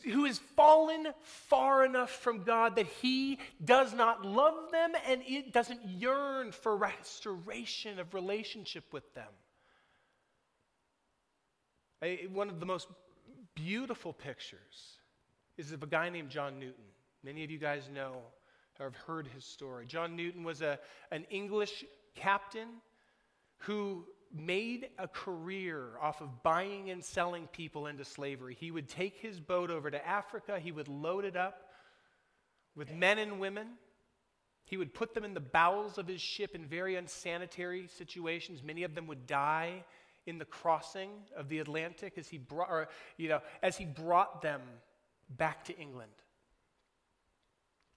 [0.05, 5.53] who has fallen far enough from God that he does not love them and it
[5.53, 9.27] doesn't yearn for restoration of relationship with them.
[12.33, 12.89] One of the most
[13.55, 14.99] beautiful pictures
[15.57, 16.85] is of a guy named John Newton.
[17.25, 18.23] Many of you guys know
[18.79, 19.87] or have heard his story.
[19.87, 20.79] John Newton was a,
[21.11, 21.85] an English
[22.15, 22.69] captain
[23.59, 28.57] who made a career off of buying and selling people into slavery.
[28.59, 31.69] He would take his boat over to Africa, he would load it up
[32.75, 33.69] with men and women.
[34.65, 38.63] He would put them in the bowels of his ship in very unsanitary situations.
[38.63, 39.85] Many of them would die
[40.27, 44.43] in the crossing of the Atlantic as he brought, or, you know, as he brought
[44.43, 44.61] them
[45.29, 46.13] back to England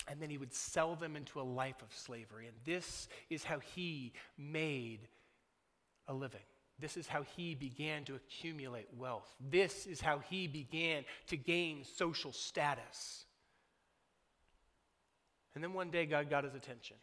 [0.08, 2.48] and then he would sell them into a life of slavery.
[2.48, 5.00] And this is how he made
[6.08, 6.42] a living.
[6.78, 9.34] This is how he began to accumulate wealth.
[9.40, 13.26] This is how he began to gain social status.
[15.56, 16.98] And then one day, God got his attention.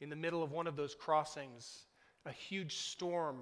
[0.00, 1.84] In the middle of one of those crossings,
[2.28, 3.38] a huge storm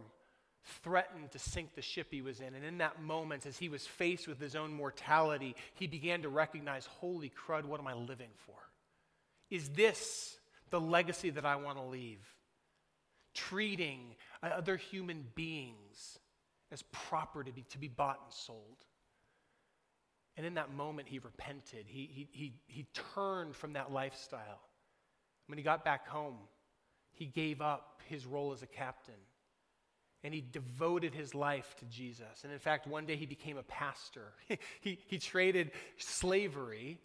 [0.82, 2.54] threatened to sink the ship he was in.
[2.54, 6.28] And in that moment, as he was faced with his own mortality, he began to
[6.28, 8.56] recognize holy crud, what am I living for?
[9.50, 10.36] Is this
[10.70, 12.18] the legacy that I want to leave?
[13.34, 16.18] Treating other human beings
[16.72, 18.84] as proper to be, to be bought and sold.
[20.36, 21.84] And in that moment, he repented.
[21.86, 24.60] He, he, he, he turned from that lifestyle.
[25.46, 26.36] When he got back home,
[27.16, 29.14] he gave up his role as a captain
[30.22, 32.44] and he devoted his life to Jesus.
[32.44, 34.32] And in fact, one day he became a pastor.
[34.80, 36.98] he, he traded slavery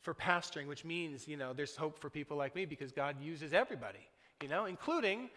[0.00, 3.52] for pastoring, which means, you know, there's hope for people like me because God uses
[3.52, 4.06] everybody,
[4.40, 5.28] you know, including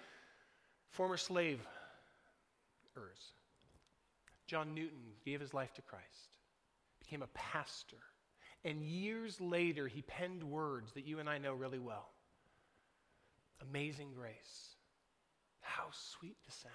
[0.90, 1.60] former slavers.
[4.48, 6.06] John Newton gave his life to Christ,
[7.00, 7.98] became a pastor,
[8.64, 12.10] and years later he penned words that you and I know really well
[13.62, 14.76] Amazing grace.
[15.62, 16.74] How sweet the sound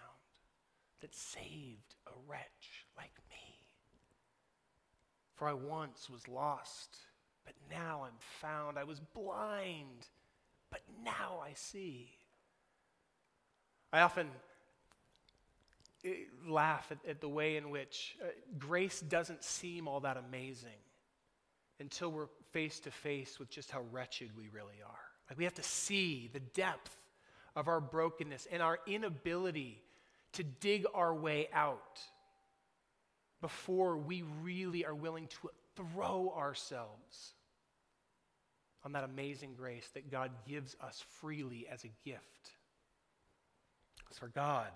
[1.01, 3.61] that saved a wretch like me.
[5.35, 6.97] For I once was lost,
[7.45, 8.79] but now I'm found.
[8.79, 10.07] I was blind,
[10.71, 12.11] but now I see.
[13.93, 14.29] I often
[16.05, 16.11] eh,
[16.47, 18.27] laugh at, at the way in which uh,
[18.59, 20.71] grace doesn't seem all that amazing
[21.81, 25.10] until we're face to face with just how wretched we really are.
[25.31, 26.97] Like we have to see the depth
[27.55, 29.81] of our brokenness and our inability
[30.33, 32.01] to dig our way out
[33.41, 37.35] before we really are willing to throw ourselves
[38.85, 42.51] on that amazing grace that God gives us freely as a gift.
[44.09, 44.71] It's For God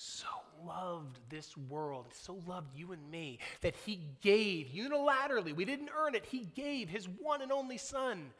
[0.00, 0.28] so
[0.64, 6.14] loved this world, so loved you and me, that he gave unilaterally, we didn't earn
[6.14, 8.30] it, he gave his one and only Son,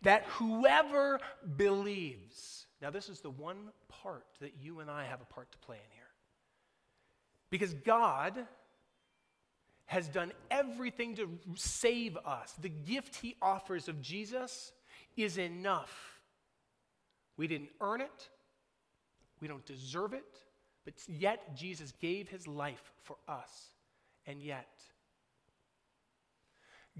[0.00, 1.20] that whoever
[1.58, 5.58] believes, now this is the one part that you and I have a part to
[5.58, 6.02] play in here.
[7.50, 8.46] Because God
[9.84, 12.54] has done everything to save us.
[12.58, 14.72] The gift he offers of Jesus
[15.18, 16.22] is enough.
[17.36, 18.30] We didn't earn it,
[19.42, 20.38] we don't deserve it,
[20.84, 23.68] but yet Jesus gave his life for us.
[24.26, 24.68] And yet,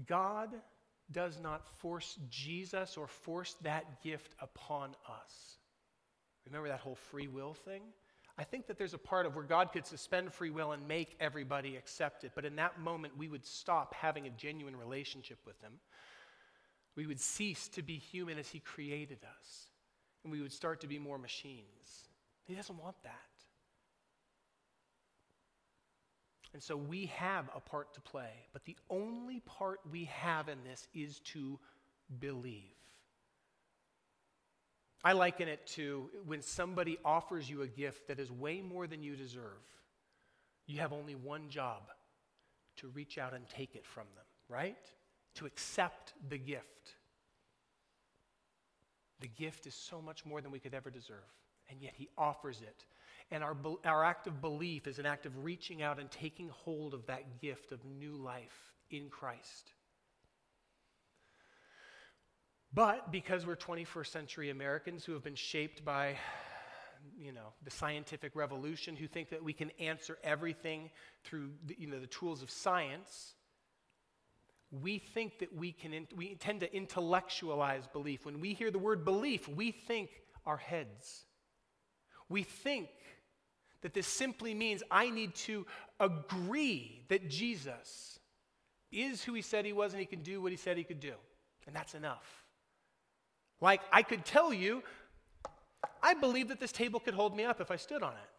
[0.05, 0.49] God
[1.11, 5.57] does not force Jesus or force that gift upon us.
[6.45, 7.81] Remember that whole free will thing?
[8.37, 11.15] I think that there's a part of where God could suspend free will and make
[11.19, 15.59] everybody accept it, but in that moment, we would stop having a genuine relationship with
[15.61, 15.73] Him.
[16.95, 19.67] We would cease to be human as He created us,
[20.23, 22.09] and we would start to be more machines.
[22.45, 23.32] He doesn't want that.
[26.53, 30.63] And so we have a part to play, but the only part we have in
[30.63, 31.59] this is to
[32.19, 32.61] believe.
[35.03, 39.03] I liken it to when somebody offers you a gift that is way more than
[39.03, 39.63] you deserve.
[40.65, 41.81] You have only one job
[42.77, 44.77] to reach out and take it from them, right?
[45.35, 46.95] To accept the gift.
[49.19, 51.17] The gift is so much more than we could ever deserve,
[51.69, 52.85] and yet He offers it.
[53.33, 56.93] And our, our act of belief is an act of reaching out and taking hold
[56.93, 59.71] of that gift of new life in Christ.
[62.71, 66.15] But because we're 21st century Americans who have been shaped by,
[67.17, 70.91] you know, the scientific revolution, who think that we can answer everything
[71.23, 73.33] through, the, you know, the tools of science,
[74.69, 78.27] we think that we can, in, we tend to intellectualize belief.
[78.27, 80.11] When we hear the word belief, we think
[80.45, 81.25] our heads.
[82.29, 82.89] We think
[83.83, 85.65] that this simply means I need to
[85.99, 88.19] agree that Jesus
[88.91, 90.99] is who he said he was and he can do what he said he could
[90.99, 91.13] do.
[91.67, 92.43] And that's enough.
[93.61, 94.83] Like, I could tell you,
[96.01, 98.29] I believe that this table could hold me up if I stood on it.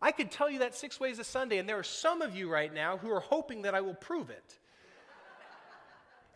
[0.00, 2.50] I could tell you that six ways a Sunday, and there are some of you
[2.50, 4.58] right now who are hoping that I will prove it.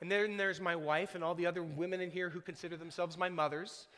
[0.01, 3.19] and then there's my wife and all the other women in here who consider themselves
[3.19, 3.89] my mothers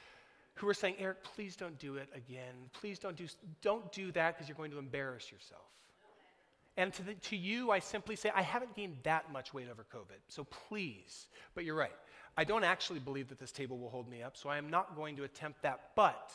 [0.54, 2.54] who are saying, Eric, please don't do it again.
[2.72, 3.26] Please don't do,
[3.62, 5.62] don't do that because you're going to embarrass yourself.
[6.76, 9.84] And to, the, to you, I simply say, I haven't gained that much weight over
[9.94, 11.26] COVID, so please.
[11.54, 11.92] But you're right.
[12.36, 14.96] I don't actually believe that this table will hold me up, so I am not
[14.96, 15.90] going to attempt that.
[15.96, 16.32] But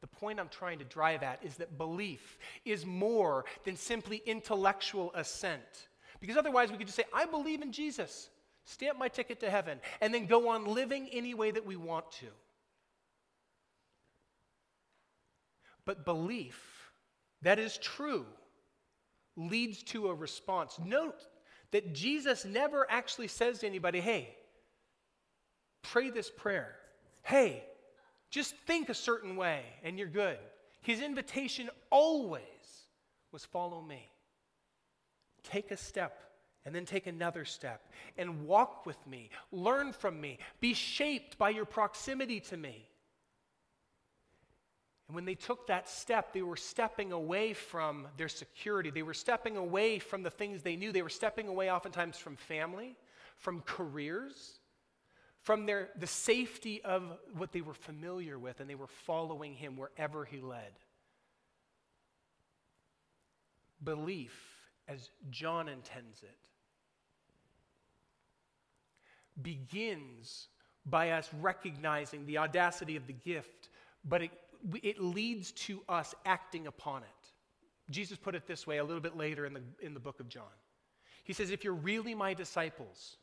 [0.00, 5.10] the point I'm trying to drive at is that belief is more than simply intellectual
[5.14, 5.88] assent.
[6.20, 8.30] Because otherwise, we could just say, I believe in Jesus,
[8.64, 12.10] stamp my ticket to heaven, and then go on living any way that we want
[12.12, 12.26] to.
[15.88, 16.92] But belief
[17.40, 18.26] that is true
[19.38, 20.78] leads to a response.
[20.84, 21.26] Note
[21.70, 24.36] that Jesus never actually says to anybody, hey,
[25.80, 26.74] pray this prayer.
[27.22, 27.64] Hey,
[28.30, 30.36] just think a certain way and you're good.
[30.82, 32.42] His invitation always
[33.32, 34.10] was follow me.
[35.42, 36.20] Take a step
[36.66, 37.80] and then take another step
[38.18, 39.30] and walk with me.
[39.52, 40.38] Learn from me.
[40.60, 42.87] Be shaped by your proximity to me.
[45.08, 48.90] And when they took that step, they were stepping away from their security.
[48.90, 50.92] They were stepping away from the things they knew.
[50.92, 52.94] They were stepping away oftentimes from family,
[53.38, 54.60] from careers,
[55.40, 57.04] from their, the safety of
[57.34, 60.72] what they were familiar with, and they were following him wherever he led.
[63.82, 64.38] Belief,
[64.88, 66.36] as John intends it,
[69.40, 70.48] begins
[70.84, 73.70] by us recognizing the audacity of the gift,
[74.04, 74.30] but it,
[74.82, 77.08] it leads to us acting upon it.
[77.90, 80.28] Jesus put it this way a little bit later in the, in the book of
[80.28, 80.44] John.
[81.24, 83.16] He says, If you're really my disciples,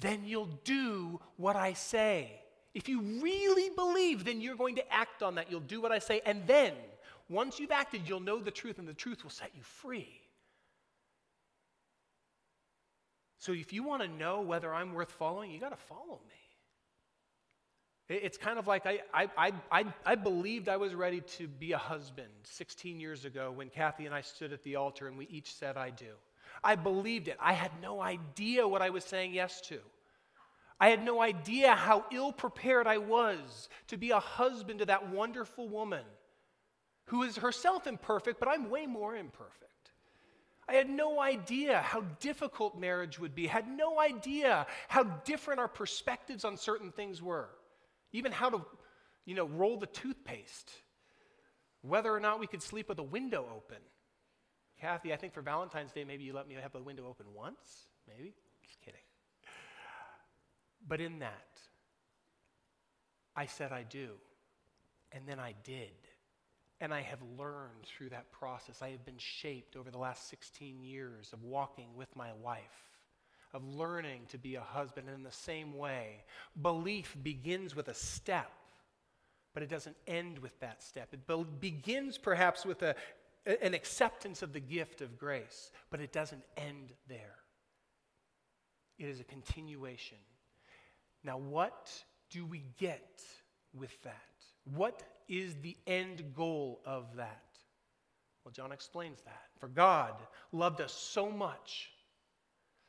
[0.00, 2.40] then you'll do what I say.
[2.74, 5.50] If you really believe, then you're going to act on that.
[5.50, 6.20] You'll do what I say.
[6.26, 6.74] And then,
[7.28, 10.20] once you've acted, you'll know the truth, and the truth will set you free.
[13.38, 16.45] So, if you want to know whether I'm worth following, you got to follow me.
[18.08, 21.78] It's kind of like I, I, I, I, believed I was ready to be a
[21.78, 25.52] husband 16 years ago when Kathy and I stood at the altar and we each
[25.52, 26.12] said, I do.
[26.62, 27.36] I believed it.
[27.40, 29.80] I had no idea what I was saying yes to.
[30.78, 35.10] I had no idea how ill prepared I was to be a husband to that
[35.10, 36.04] wonderful woman
[37.06, 39.64] who is herself imperfect, but I'm way more imperfect.
[40.68, 45.68] I had no idea how difficult marriage would be, had no idea how different our
[45.68, 47.48] perspectives on certain things were,
[48.16, 48.64] even how to,
[49.24, 50.70] you know, roll the toothpaste,
[51.82, 53.82] whether or not we could sleep with a window open.
[54.80, 57.88] Kathy, I think for Valentine's Day, maybe you let me have the window open once,
[58.08, 58.34] maybe.
[58.62, 59.00] Just kidding.
[60.86, 61.60] But in that,
[63.34, 64.10] I said I do,
[65.12, 65.90] and then I did.
[66.80, 68.82] And I have learned through that process.
[68.82, 72.95] I have been shaped over the last 16 years of walking with my wife,
[73.56, 75.08] of learning to be a husband.
[75.08, 76.24] And in the same way,
[76.60, 78.52] belief begins with a step,
[79.54, 81.08] but it doesn't end with that step.
[81.12, 82.94] It be- begins perhaps with a,
[83.62, 87.36] an acceptance of the gift of grace, but it doesn't end there.
[88.98, 90.18] It is a continuation.
[91.24, 91.90] Now, what
[92.28, 93.22] do we get
[93.72, 94.12] with that?
[94.74, 97.42] What is the end goal of that?
[98.44, 99.44] Well, John explains that.
[99.58, 100.14] For God
[100.52, 101.90] loved us so much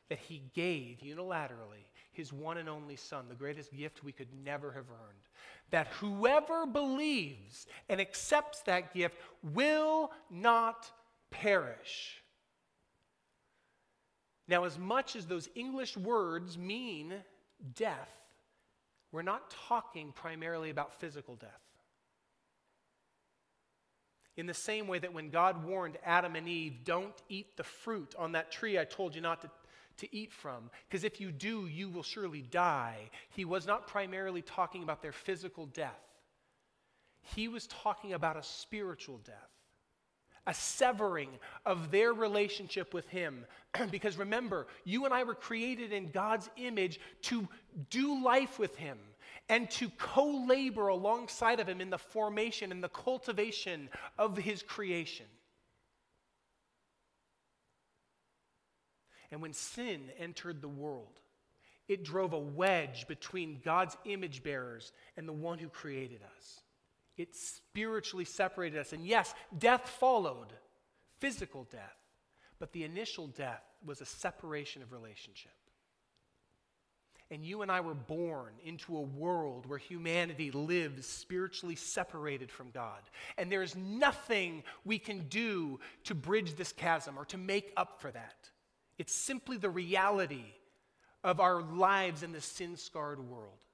[0.08, 4.72] that he gave unilaterally his one and only Son, the greatest gift we could never
[4.72, 5.18] have earned.
[5.70, 10.90] That whoever believes and accepts that gift will not
[11.30, 12.22] perish.
[14.48, 17.14] Now, as much as those English words mean
[17.74, 18.10] death,
[19.12, 21.50] we're not talking primarily about physical death.
[24.36, 28.14] In the same way that when God warned Adam and Eve, don't eat the fruit
[28.18, 29.50] on that tree I told you not to,
[29.98, 34.42] to eat from, because if you do, you will surely die, he was not primarily
[34.42, 36.00] talking about their physical death.
[37.34, 39.50] He was talking about a spiritual death,
[40.46, 41.30] a severing
[41.66, 43.44] of their relationship with Him.
[43.90, 47.46] because remember, you and I were created in God's image to
[47.90, 48.98] do life with Him
[49.48, 53.88] and to co labor alongside of him in the formation and the cultivation
[54.18, 55.26] of his creation.
[59.30, 61.20] And when sin entered the world,
[61.88, 66.60] it drove a wedge between God's image bearers and the one who created us.
[67.16, 68.92] It spiritually separated us.
[68.92, 70.52] And yes, death followed
[71.18, 71.96] physical death,
[72.58, 75.52] but the initial death was a separation of relationship.
[77.30, 82.70] And you and I were born into a world where humanity lives spiritually separated from
[82.70, 83.02] God.
[83.36, 88.00] And there is nothing we can do to bridge this chasm or to make up
[88.00, 88.48] for that.
[88.98, 90.44] It's simply the reality
[91.22, 93.64] of our lives in this sin scarred world.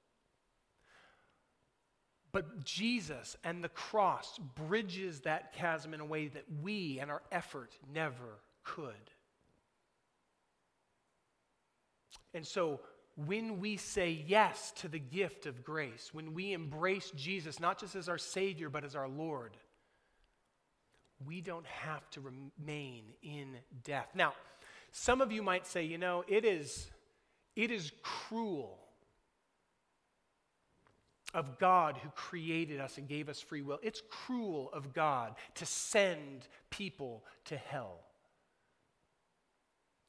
[2.31, 7.21] But Jesus and the cross bridges that chasm in a way that we and our
[7.31, 8.93] effort never could.
[12.33, 12.81] And so,
[13.15, 17.95] when we say yes to the gift of grace, when we embrace Jesus not just
[17.95, 19.55] as our Savior, but as our Lord,
[21.25, 23.55] we don't have to remain in
[23.85, 24.09] death.
[24.13, 24.33] Now,
[24.97, 26.89] some of you might say, you know, it is,
[27.57, 28.79] it is cruel
[31.33, 33.77] of God who created us and gave us free will.
[33.83, 38.05] It's cruel of God to send people to hell.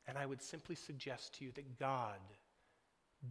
[0.07, 2.21] And I would simply suggest to you that God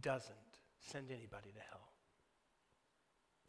[0.02, 0.36] doesn't
[0.78, 1.88] send anybody to hell.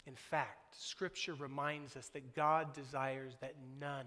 [0.06, 4.06] In fact, Scripture reminds us that God desires that none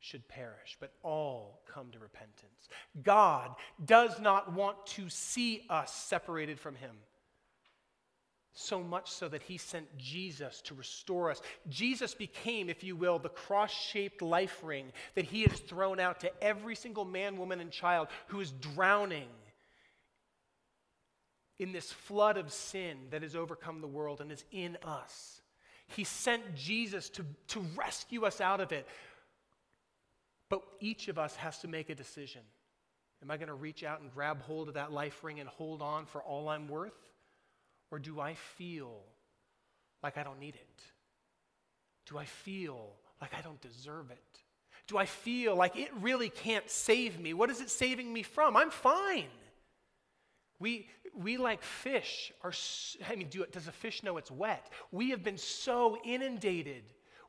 [0.00, 2.68] should perish, but all come to repentance.
[3.02, 6.96] God does not want to see us separated from Him.
[8.52, 11.40] So much so that he sent Jesus to restore us.
[11.68, 16.20] Jesus became, if you will, the cross shaped life ring that he has thrown out
[16.20, 19.28] to every single man, woman, and child who is drowning
[21.60, 25.42] in this flood of sin that has overcome the world and is in us.
[25.86, 28.86] He sent Jesus to, to rescue us out of it.
[30.50, 32.42] But each of us has to make a decision.
[33.22, 35.80] Am I going to reach out and grab hold of that life ring and hold
[35.80, 36.92] on for all I'm worth?
[37.90, 39.00] Or do I feel
[40.02, 40.82] like I don't need it?
[42.06, 44.18] Do I feel like I don't deserve it?
[44.86, 47.32] Do I feel like it really can't save me?
[47.32, 48.56] What is it saving me from?
[48.56, 49.28] I'm fine.
[50.58, 52.52] We, we like fish are,
[53.08, 54.70] I mean, do, does a fish know it's wet?
[54.90, 56.82] We have been so inundated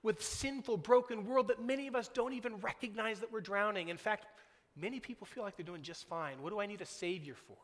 [0.03, 3.89] with sinful, broken world that many of us don't even recognize that we're drowning.
[3.89, 4.25] In fact,
[4.75, 6.41] many people feel like they're doing just fine.
[6.41, 7.57] What do I need a Savior for?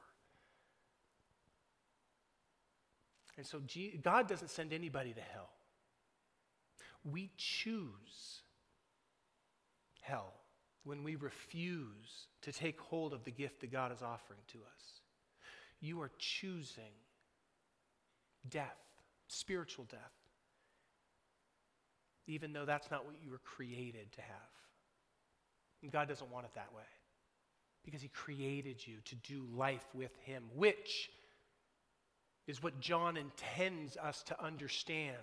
[3.37, 3.61] And so
[4.01, 5.49] God doesn't send anybody to hell.
[7.03, 8.41] We choose
[10.01, 10.33] hell.
[10.87, 15.01] when we refuse to take hold of the gift that God is offering to us.
[15.81, 16.93] You are choosing
[18.49, 18.79] death,
[19.27, 20.13] spiritual death,
[22.27, 24.51] even though that's not what you were created to have.
[25.81, 26.83] And God doesn't want it that way
[27.85, 31.09] because He created you to do life with Him, which
[32.47, 35.15] is what John intends us to understand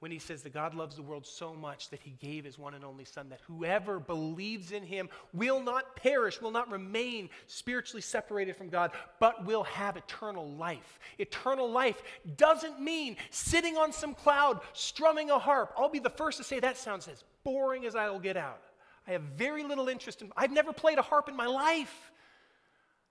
[0.00, 2.74] when he says that God loves the world so much that he gave his one
[2.74, 8.02] and only Son, that whoever believes in him will not perish, will not remain spiritually
[8.02, 8.90] separated from God,
[9.20, 10.98] but will have eternal life.
[11.18, 12.02] Eternal life
[12.36, 15.72] doesn't mean sitting on some cloud strumming a harp.
[15.78, 18.60] I'll be the first to say that sounds as boring as I will get out.
[19.08, 22.12] I have very little interest in I've never played a harp in my life.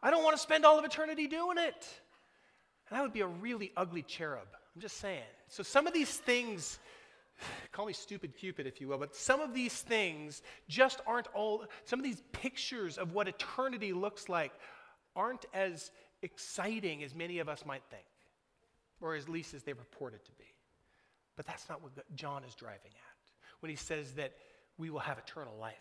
[0.03, 1.87] I don't want to spend all of eternity doing it.
[2.89, 4.47] And I would be a really ugly cherub.
[4.75, 5.23] I'm just saying.
[5.47, 6.79] So some of these things,
[7.71, 11.65] call me stupid Cupid if you will, but some of these things just aren't all,
[11.83, 14.51] some of these pictures of what eternity looks like
[15.15, 15.91] aren't as
[16.21, 18.05] exciting as many of us might think,
[19.01, 20.45] or at least as they purported to be.
[21.35, 24.33] But that's not what John is driving at when he says that
[24.77, 25.75] we will have eternal life.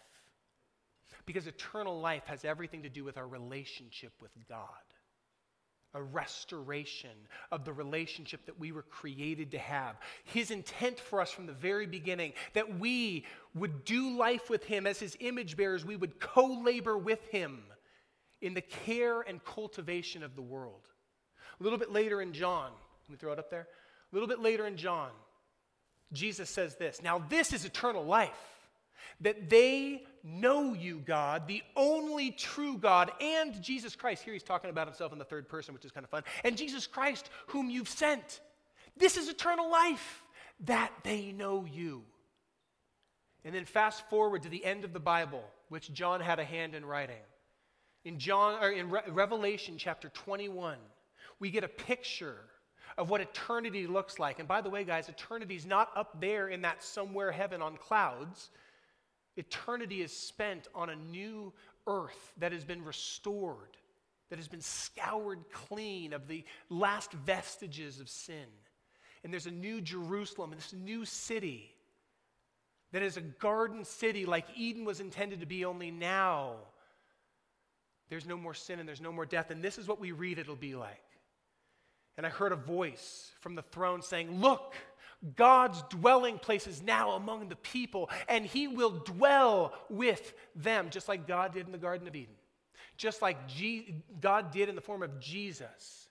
[1.27, 4.67] Because eternal life has everything to do with our relationship with God
[5.95, 7.11] a restoration
[7.53, 9.97] of the relationship that we were created to have.
[10.24, 13.24] His intent for us from the very beginning that we
[13.55, 17.62] would do life with Him as His image bearers, we would co labor with Him
[18.42, 20.88] in the care and cultivation of the world.
[21.61, 22.72] A little bit later in John,
[23.05, 23.68] let me throw it up there.
[24.12, 25.11] A little bit later in John,
[26.12, 28.54] Jesus says this Now, this is eternal life
[29.25, 34.22] that they know you, God, the only true God, and Jesus Christ.
[34.22, 36.22] Here he's talking about himself in the third person, which is kind of fun.
[36.45, 38.41] And Jesus Christ, whom you've sent.
[38.97, 40.22] This is eternal life,
[40.66, 42.05] that they know you.
[43.45, 46.75] And then fast forward to the end of the Bible, which John had a hand
[46.75, 47.16] in writing.
[48.05, 50.77] In John or in Re- Revelation chapter 21,
[51.41, 52.39] we get a picture
[52.97, 54.39] of what eternity looks like.
[54.39, 57.77] And by the way, guys, eternity is not up there in that somewhere heaven on
[57.77, 58.51] clouds.
[59.37, 61.53] Eternity is spent on a new
[61.87, 63.76] earth that has been restored,
[64.30, 68.47] that has been scoured clean of the last vestiges of sin.
[69.22, 71.74] And there's a new Jerusalem, and this new city
[72.93, 76.55] that is a garden city like Eden was intended to be, only now
[78.09, 79.51] there's no more sin and there's no more death.
[79.51, 81.03] And this is what we read it'll be like.
[82.16, 84.74] And I heard a voice from the throne saying, Look,
[85.37, 91.09] God's dwelling place is now among the people, and He will dwell with them, just
[91.09, 92.35] like God did in the Garden of Eden.
[92.97, 96.09] Just like Je- God did in the form of Jesus.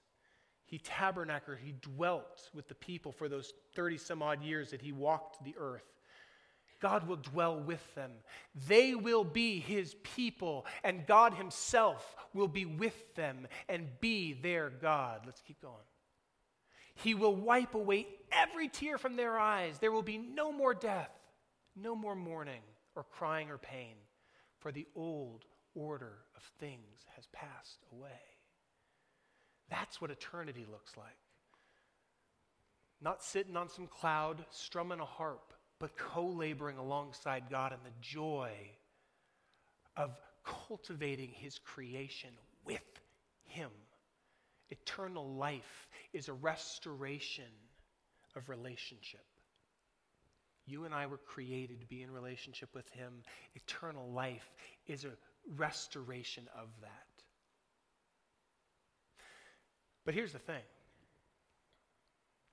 [0.65, 4.91] He tabernacled, He dwelt with the people for those 30 some odd years that He
[4.91, 5.85] walked the earth.
[6.81, 8.11] God will dwell with them.
[8.67, 14.69] They will be His people, and God Himself will be with them and be their
[14.69, 15.21] God.
[15.25, 15.75] Let's keep going.
[16.95, 19.79] He will wipe away every tear from their eyes.
[19.79, 21.11] There will be no more death,
[21.75, 22.61] no more mourning
[22.95, 23.95] or crying or pain,
[24.59, 28.09] for the old order of things has passed away.
[29.69, 31.17] That's what eternity looks like.
[33.01, 37.91] Not sitting on some cloud, strumming a harp, but co laboring alongside God in the
[37.99, 38.51] joy
[39.97, 40.15] of
[40.45, 42.29] cultivating His creation
[42.63, 42.81] with
[43.43, 43.69] Him.
[44.73, 47.51] Eternal life is a restoration
[48.35, 49.23] of relationship.
[50.65, 53.21] You and I were created to be in relationship with Him.
[53.53, 54.49] Eternal life
[54.87, 55.11] is a
[55.55, 56.89] restoration of that.
[60.05, 60.63] But here's the thing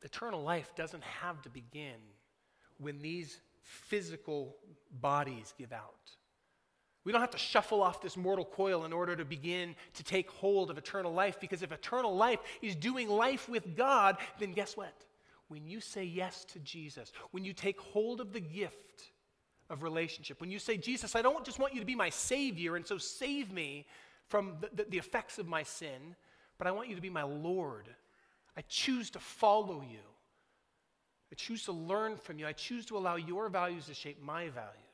[0.02, 2.00] eternal life doesn't have to begin
[2.78, 4.56] when these physical
[5.00, 6.10] bodies give out.
[7.04, 10.30] We don't have to shuffle off this mortal coil in order to begin to take
[10.30, 14.76] hold of eternal life because if eternal life is doing life with God, then guess
[14.76, 14.92] what?
[15.48, 19.12] When you say yes to Jesus, when you take hold of the gift
[19.70, 22.76] of relationship, when you say, Jesus, I don't just want you to be my Savior
[22.76, 23.86] and so save me
[24.26, 26.14] from the, the, the effects of my sin,
[26.58, 27.88] but I want you to be my Lord.
[28.58, 29.98] I choose to follow you.
[31.32, 32.46] I choose to learn from you.
[32.46, 34.89] I choose to allow your values to shape my values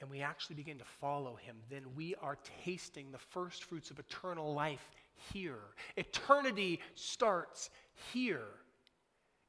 [0.00, 3.98] and we actually begin to follow him, then we are tasting the first fruits of
[3.98, 4.90] eternal life
[5.32, 5.60] here.
[5.96, 7.70] Eternity starts
[8.12, 8.48] here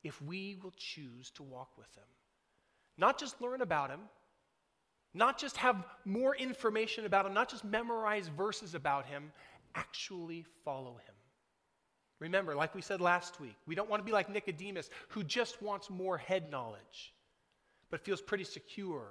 [0.03, 2.03] if we will choose to walk with him.
[2.97, 4.01] Not just learn about him,
[5.13, 9.31] not just have more information about him, not just memorize verses about him,
[9.75, 11.15] actually follow him.
[12.19, 15.61] Remember, like we said last week, we don't want to be like Nicodemus who just
[15.61, 17.13] wants more head knowledge,
[17.89, 19.07] but feels pretty secure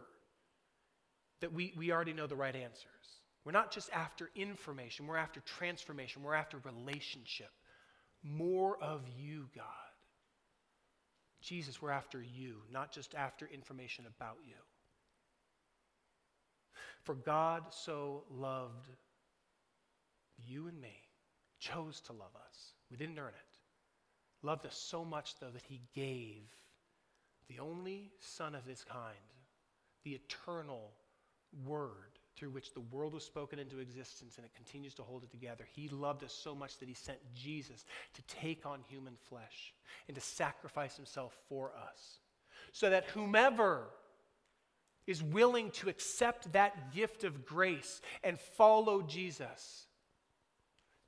[1.41, 2.87] that we, we already know the right answers.
[3.45, 7.51] We're not just after information, we're after transformation, we're after relationship.
[8.23, 9.65] More of you, God.
[11.41, 14.55] Jesus, we're after you, not just after information about you.
[17.03, 18.91] For God so loved
[20.47, 20.95] you and me,
[21.59, 22.75] chose to love us.
[22.91, 23.59] We didn't earn it.
[24.43, 26.43] Loved us so much, though, that he gave
[27.49, 29.17] the only Son of his kind,
[30.05, 30.93] the eternal
[31.65, 35.31] Word through which the world was spoken into existence and it continues to hold it
[35.31, 35.67] together.
[35.73, 37.85] He loved us so much that he sent Jesus
[38.15, 39.75] to take on human flesh
[40.09, 42.19] and to sacrifice himself for us.
[42.73, 43.89] So that whomever
[45.07, 49.87] is willing to accept that gift of grace and follow Jesus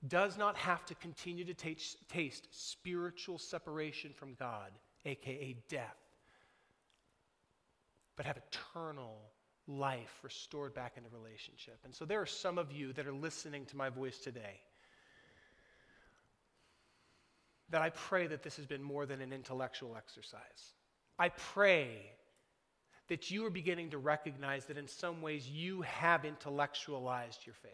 [0.07, 4.73] does not have to continue to taste, taste spiritual separation from God,
[5.05, 5.97] aka death,
[8.17, 9.32] but have eternal
[9.69, 11.79] life restored back into relationship.
[11.85, 14.61] And so there are some of you that are listening to my voice today
[17.71, 20.75] that I pray that this has been more than an intellectual exercise.
[21.19, 21.89] I pray
[23.09, 27.71] that you are beginning to recognize that in some ways you have intellectualized your faith.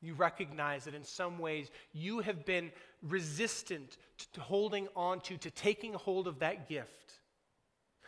[0.00, 2.72] You recognize that in some ways you have been
[3.02, 3.98] resistant
[4.32, 7.19] to holding on to, to taking hold of that gift,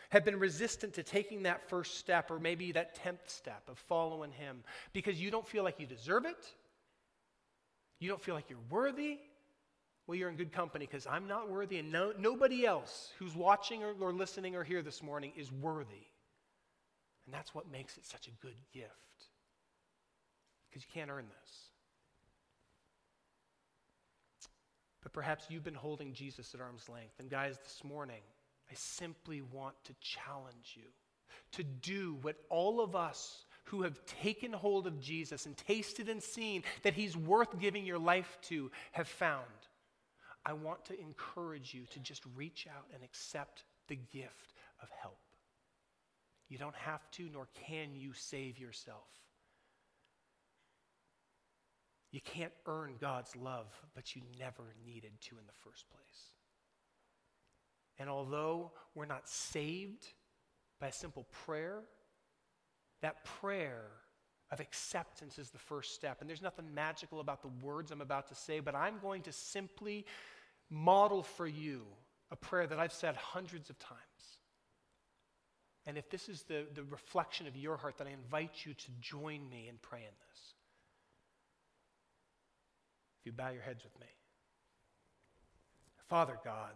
[0.09, 4.31] have been resistant to taking that first step or maybe that tenth step of following
[4.31, 6.53] Him because you don't feel like you deserve it.
[7.99, 9.19] You don't feel like you're worthy.
[10.05, 13.83] Well, you're in good company because I'm not worthy, and no, nobody else who's watching
[13.83, 16.07] or, or listening or here this morning is worthy.
[17.25, 18.89] And that's what makes it such a good gift
[20.69, 21.69] because you can't earn this.
[25.03, 27.19] But perhaps you've been holding Jesus at arm's length.
[27.19, 28.21] And guys, this morning,
[28.73, 30.89] I simply want to challenge you
[31.51, 36.23] to do what all of us who have taken hold of Jesus and tasted and
[36.23, 39.45] seen that he's worth giving your life to have found.
[40.43, 45.19] I want to encourage you to just reach out and accept the gift of help.
[46.49, 49.07] You don't have to, nor can you save yourself.
[52.11, 56.33] You can't earn God's love, but you never needed to in the first place.
[57.99, 60.05] And although we're not saved
[60.79, 61.81] by a simple prayer,
[63.01, 63.85] that prayer
[64.51, 66.21] of acceptance is the first step.
[66.21, 69.31] And there's nothing magical about the words I'm about to say, but I'm going to
[69.31, 70.05] simply
[70.69, 71.81] model for you
[72.31, 73.99] a prayer that I've said hundreds of times.
[75.85, 78.91] And if this is the, the reflection of your heart, then I invite you to
[79.01, 80.53] join me in praying this.
[83.19, 84.07] If you bow your heads with me.
[86.07, 86.71] Father God,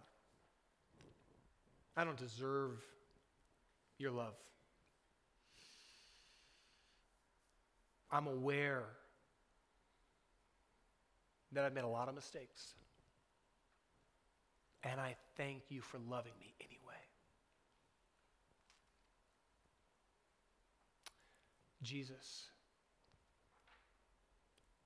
[1.98, 2.80] I don't deserve
[3.98, 4.36] your love.
[8.12, 8.84] I'm aware
[11.54, 12.76] that I've made a lot of mistakes.
[14.84, 16.78] And I thank you for loving me anyway.
[21.82, 22.44] Jesus,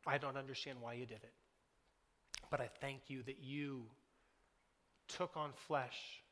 [0.08, 1.34] I don't understand why you did it.
[2.50, 3.84] But I thank you that you
[5.10, 6.24] took on flesh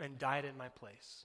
[0.00, 1.24] and died in my place.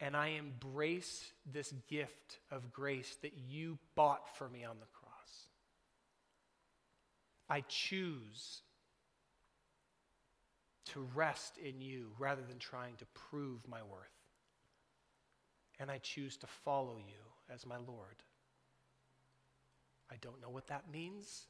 [0.00, 5.46] And I embrace this gift of grace that you bought for me on the cross.
[7.48, 8.60] I choose
[10.86, 14.06] to rest in you rather than trying to prove my worth.
[15.78, 18.22] And I choose to follow you as my Lord.
[20.10, 21.46] I don't know what that means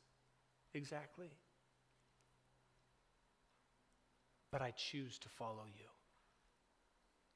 [0.75, 1.31] exactly.
[4.57, 5.85] But I choose to follow you.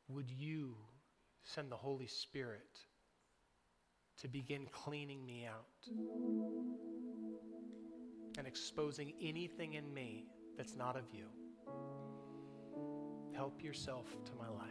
[0.09, 0.75] Would you
[1.43, 2.79] send the Holy Spirit
[4.23, 5.67] to begin cleaning me out
[8.39, 11.27] and exposing anything in me that's not of you?
[13.37, 14.65] Help yourself to my life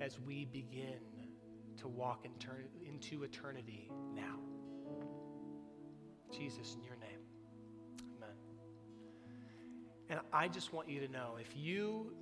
[0.00, 1.02] as we begin
[1.76, 4.38] to walk into eternity now.
[6.32, 6.97] Jesus, in your name.
[10.10, 12.12] And I just want you to know if you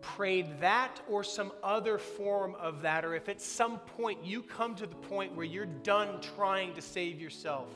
[0.00, 4.74] prayed that or some other form of that, or if at some point you come
[4.74, 7.68] to the point where you're done trying to save yourself,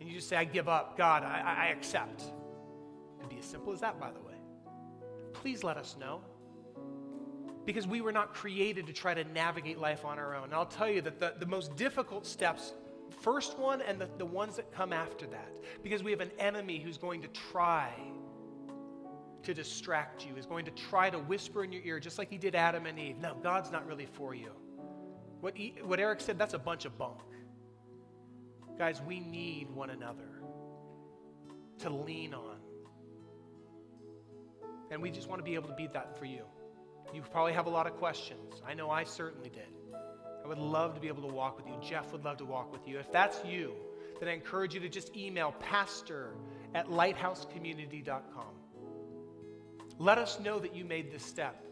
[0.00, 2.24] and you just say, I give up, God, I, I accept.
[3.18, 4.34] It'd be as simple as that, by the way.
[5.32, 6.20] Please let us know.
[7.64, 10.44] Because we were not created to try to navigate life on our own.
[10.44, 12.72] And I'll tell you that the, the most difficult steps
[13.12, 15.52] first one and the, the ones that come after that.
[15.82, 17.90] Because we have an enemy who's going to try
[19.42, 22.38] to distract you, is going to try to whisper in your ear, just like he
[22.38, 23.18] did Adam and Eve.
[23.18, 24.52] No, God's not really for you.
[25.40, 27.18] What, he, what Eric said, that's a bunch of bunk.
[28.78, 30.28] Guys, we need one another
[31.80, 32.56] to lean on.
[34.90, 36.44] And we just want to be able to be that for you.
[37.12, 38.62] You probably have a lot of questions.
[38.66, 39.81] I know I certainly did.
[40.44, 41.74] I would love to be able to walk with you.
[41.82, 42.98] Jeff would love to walk with you.
[42.98, 43.74] If that's you,
[44.20, 46.34] then I encourage you to just email pastor
[46.74, 48.54] at lighthousecommunity.com.
[49.98, 51.64] Let us know that you made this step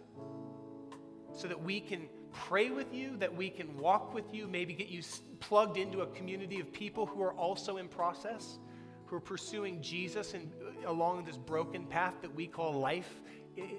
[1.32, 4.88] so that we can pray with you, that we can walk with you, maybe get
[4.88, 5.02] you
[5.40, 8.58] plugged into a community of people who are also in process,
[9.06, 10.50] who are pursuing Jesus and
[10.84, 13.20] uh, along this broken path that we call life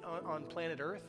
[0.06, 1.08] on, on planet Earth.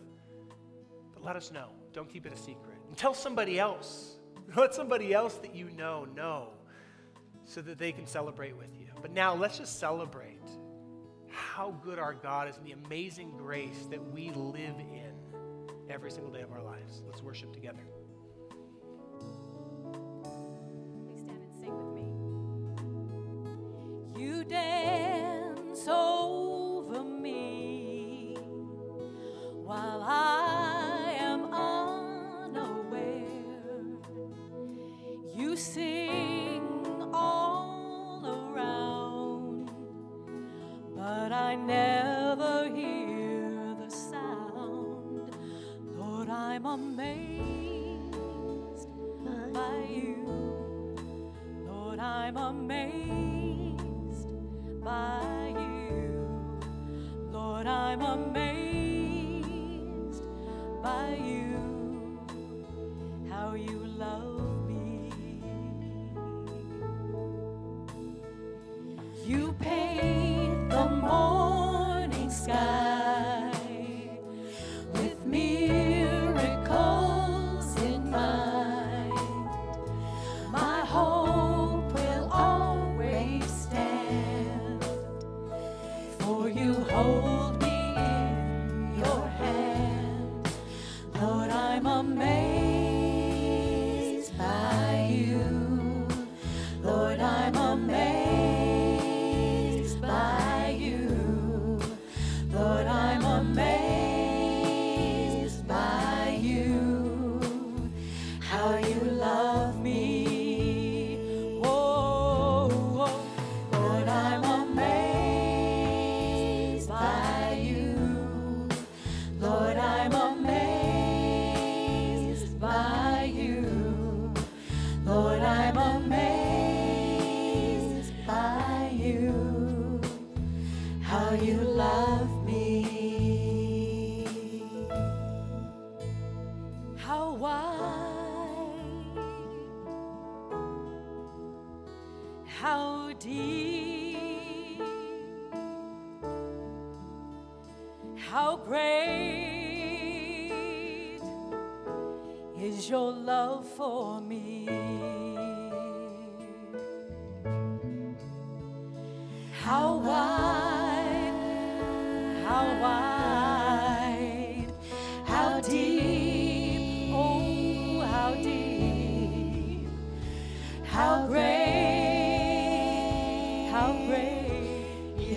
[1.14, 1.68] But let us know.
[1.92, 2.71] Don't keep it a secret.
[2.96, 4.16] Tell somebody else.
[4.56, 6.48] Let somebody else that you know know
[7.44, 8.86] so that they can celebrate with you.
[9.00, 10.38] But now let's just celebrate
[11.28, 15.12] how good our God is and the amazing grace that we live in
[15.90, 17.02] every single day of our lives.
[17.06, 17.82] Let's worship together.
[21.04, 21.94] Please stand and sing with
[24.16, 24.24] me.
[24.24, 26.41] You dance over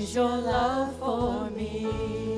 [0.06, 2.35] is your love for me.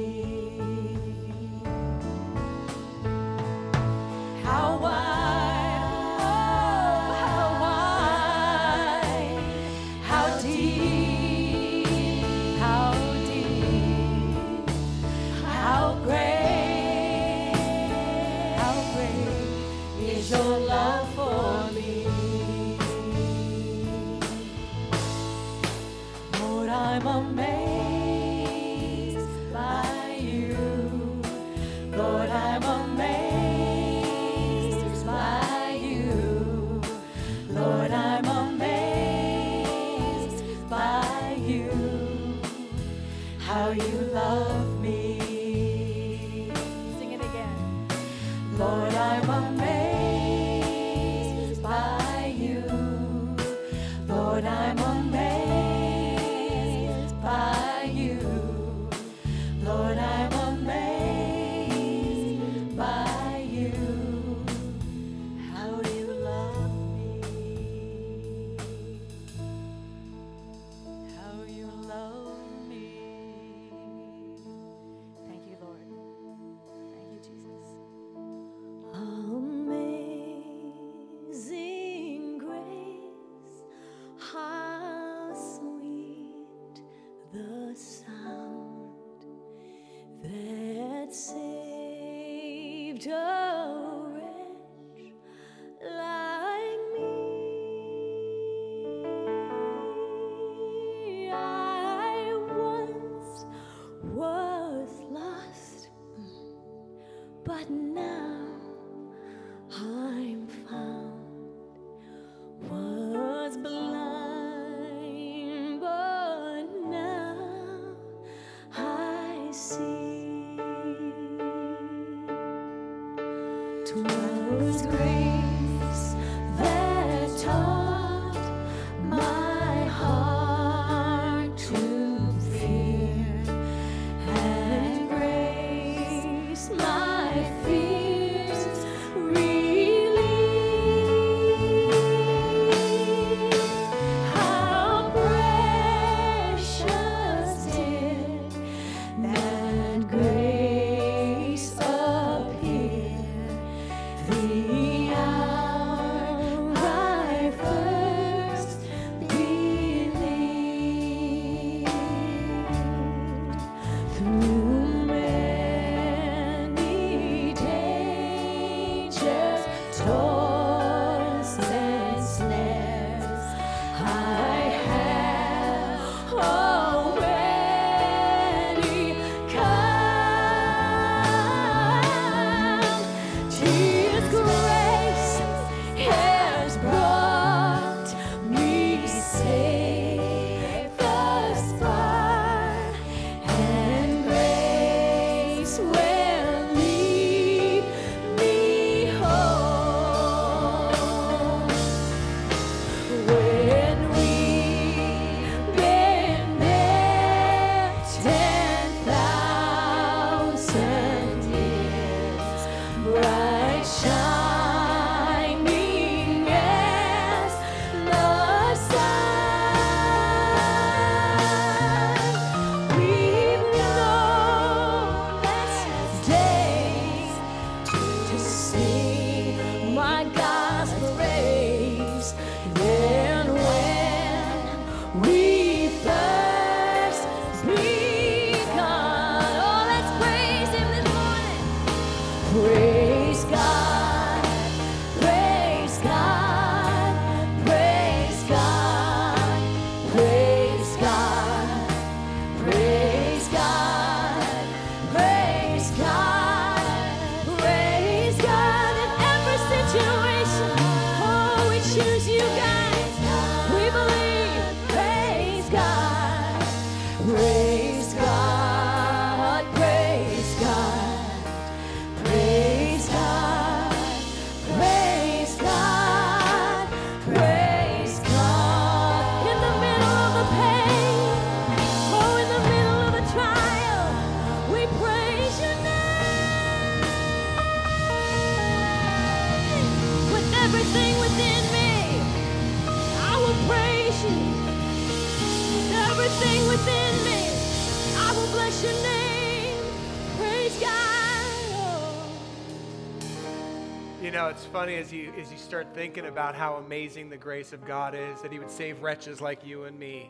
[304.78, 308.44] Funny as you as you start thinking about how amazing the grace of God is
[308.44, 310.30] that He would save wretches like you and me.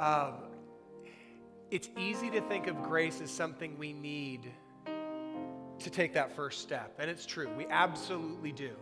[0.00, 0.32] Um,
[1.70, 4.50] it's easy to think of grace as something we need
[5.78, 7.48] to take that first step, and it's true.
[7.56, 8.72] We absolutely do.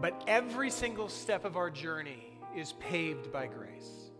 [0.00, 4.10] But every single step of our journey is paved by grace.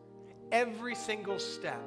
[0.52, 1.82] Every single step.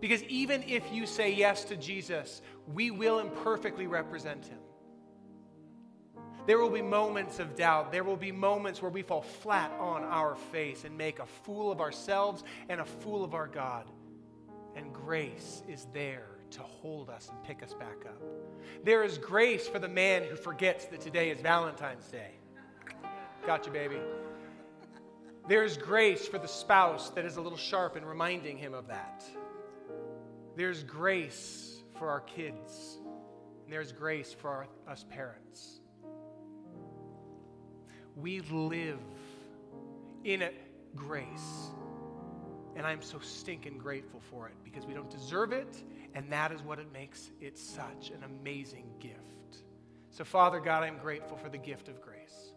[0.00, 4.58] Because even if you say yes to Jesus, we will imperfectly represent him.
[6.48, 7.92] There will be moments of doubt.
[7.92, 11.70] There will be moments where we fall flat on our face and make a fool
[11.70, 13.84] of ourselves and a fool of our God.
[14.74, 18.22] And grace is there to hold us and pick us back up.
[18.82, 22.30] There is grace for the man who forgets that today is Valentine's Day.
[23.46, 23.98] Got you, baby.
[25.48, 28.88] There is grace for the spouse that is a little sharp in reminding him of
[28.88, 29.22] that.
[30.56, 32.96] There's grace for our kids.
[33.64, 35.77] And there's grace for our, us parents.
[38.20, 39.00] We live
[40.24, 40.48] in
[40.96, 41.70] grace.
[42.76, 45.82] And I'm so stinking grateful for it because we don't deserve it,
[46.14, 49.62] and that is what it makes it such an amazing gift.
[50.10, 52.52] So, Father God, I'm grateful for the gift of grace.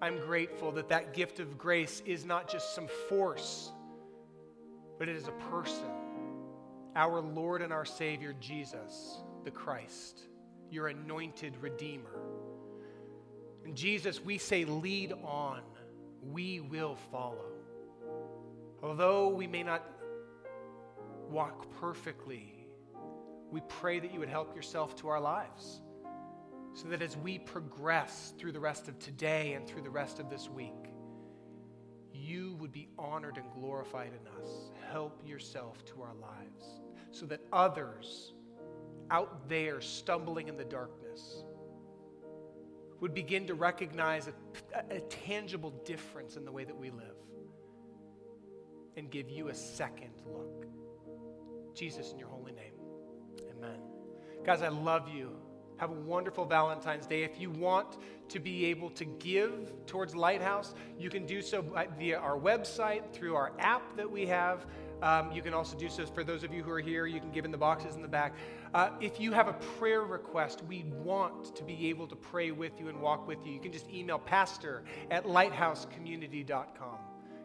[0.00, 3.70] I'm grateful that that gift of grace is not just some force,
[4.98, 5.90] but it is a person,
[6.96, 10.22] our Lord and our Savior, Jesus, the Christ,
[10.70, 12.20] your anointed Redeemer.
[13.64, 15.60] And Jesus, we say, lead on,
[16.30, 17.46] we will follow.
[18.82, 19.84] Although we may not
[21.30, 22.66] walk perfectly,
[23.50, 25.80] we pray that you would help yourself to our lives
[26.74, 30.30] so that as we progress through the rest of today and through the rest of
[30.30, 30.72] this week,
[32.12, 34.70] you would be honored and glorified in us.
[34.90, 36.80] Help yourself to our lives
[37.10, 38.32] so that others
[39.10, 41.44] out there stumbling in the darkness
[43.02, 47.16] would begin to recognize a, a tangible difference in the way that we live
[48.96, 50.66] and give you a second look.
[51.74, 52.74] Jesus, in your holy name,
[53.50, 53.80] amen.
[54.44, 55.36] Guys, I love you.
[55.78, 57.24] Have a wonderful Valentine's Day.
[57.24, 57.98] If you want
[58.28, 61.60] to be able to give towards Lighthouse, you can do so
[61.98, 64.64] via our website, through our app that we have.
[65.02, 67.06] Um, you can also do so for those of you who are here.
[67.06, 68.34] You can give in the boxes in the back.
[68.72, 72.78] Uh, if you have a prayer request, we want to be able to pray with
[72.78, 73.52] you and walk with you.
[73.52, 76.98] You can just email pastor at lighthousecommunity.com.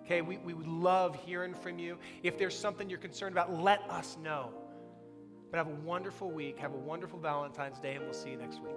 [0.05, 1.97] Okay, we, we would love hearing from you.
[2.23, 4.53] If there's something you're concerned about, let us know.
[5.51, 6.57] But have a wonderful week.
[6.59, 8.75] Have a wonderful Valentine's Day, and we'll see you next week.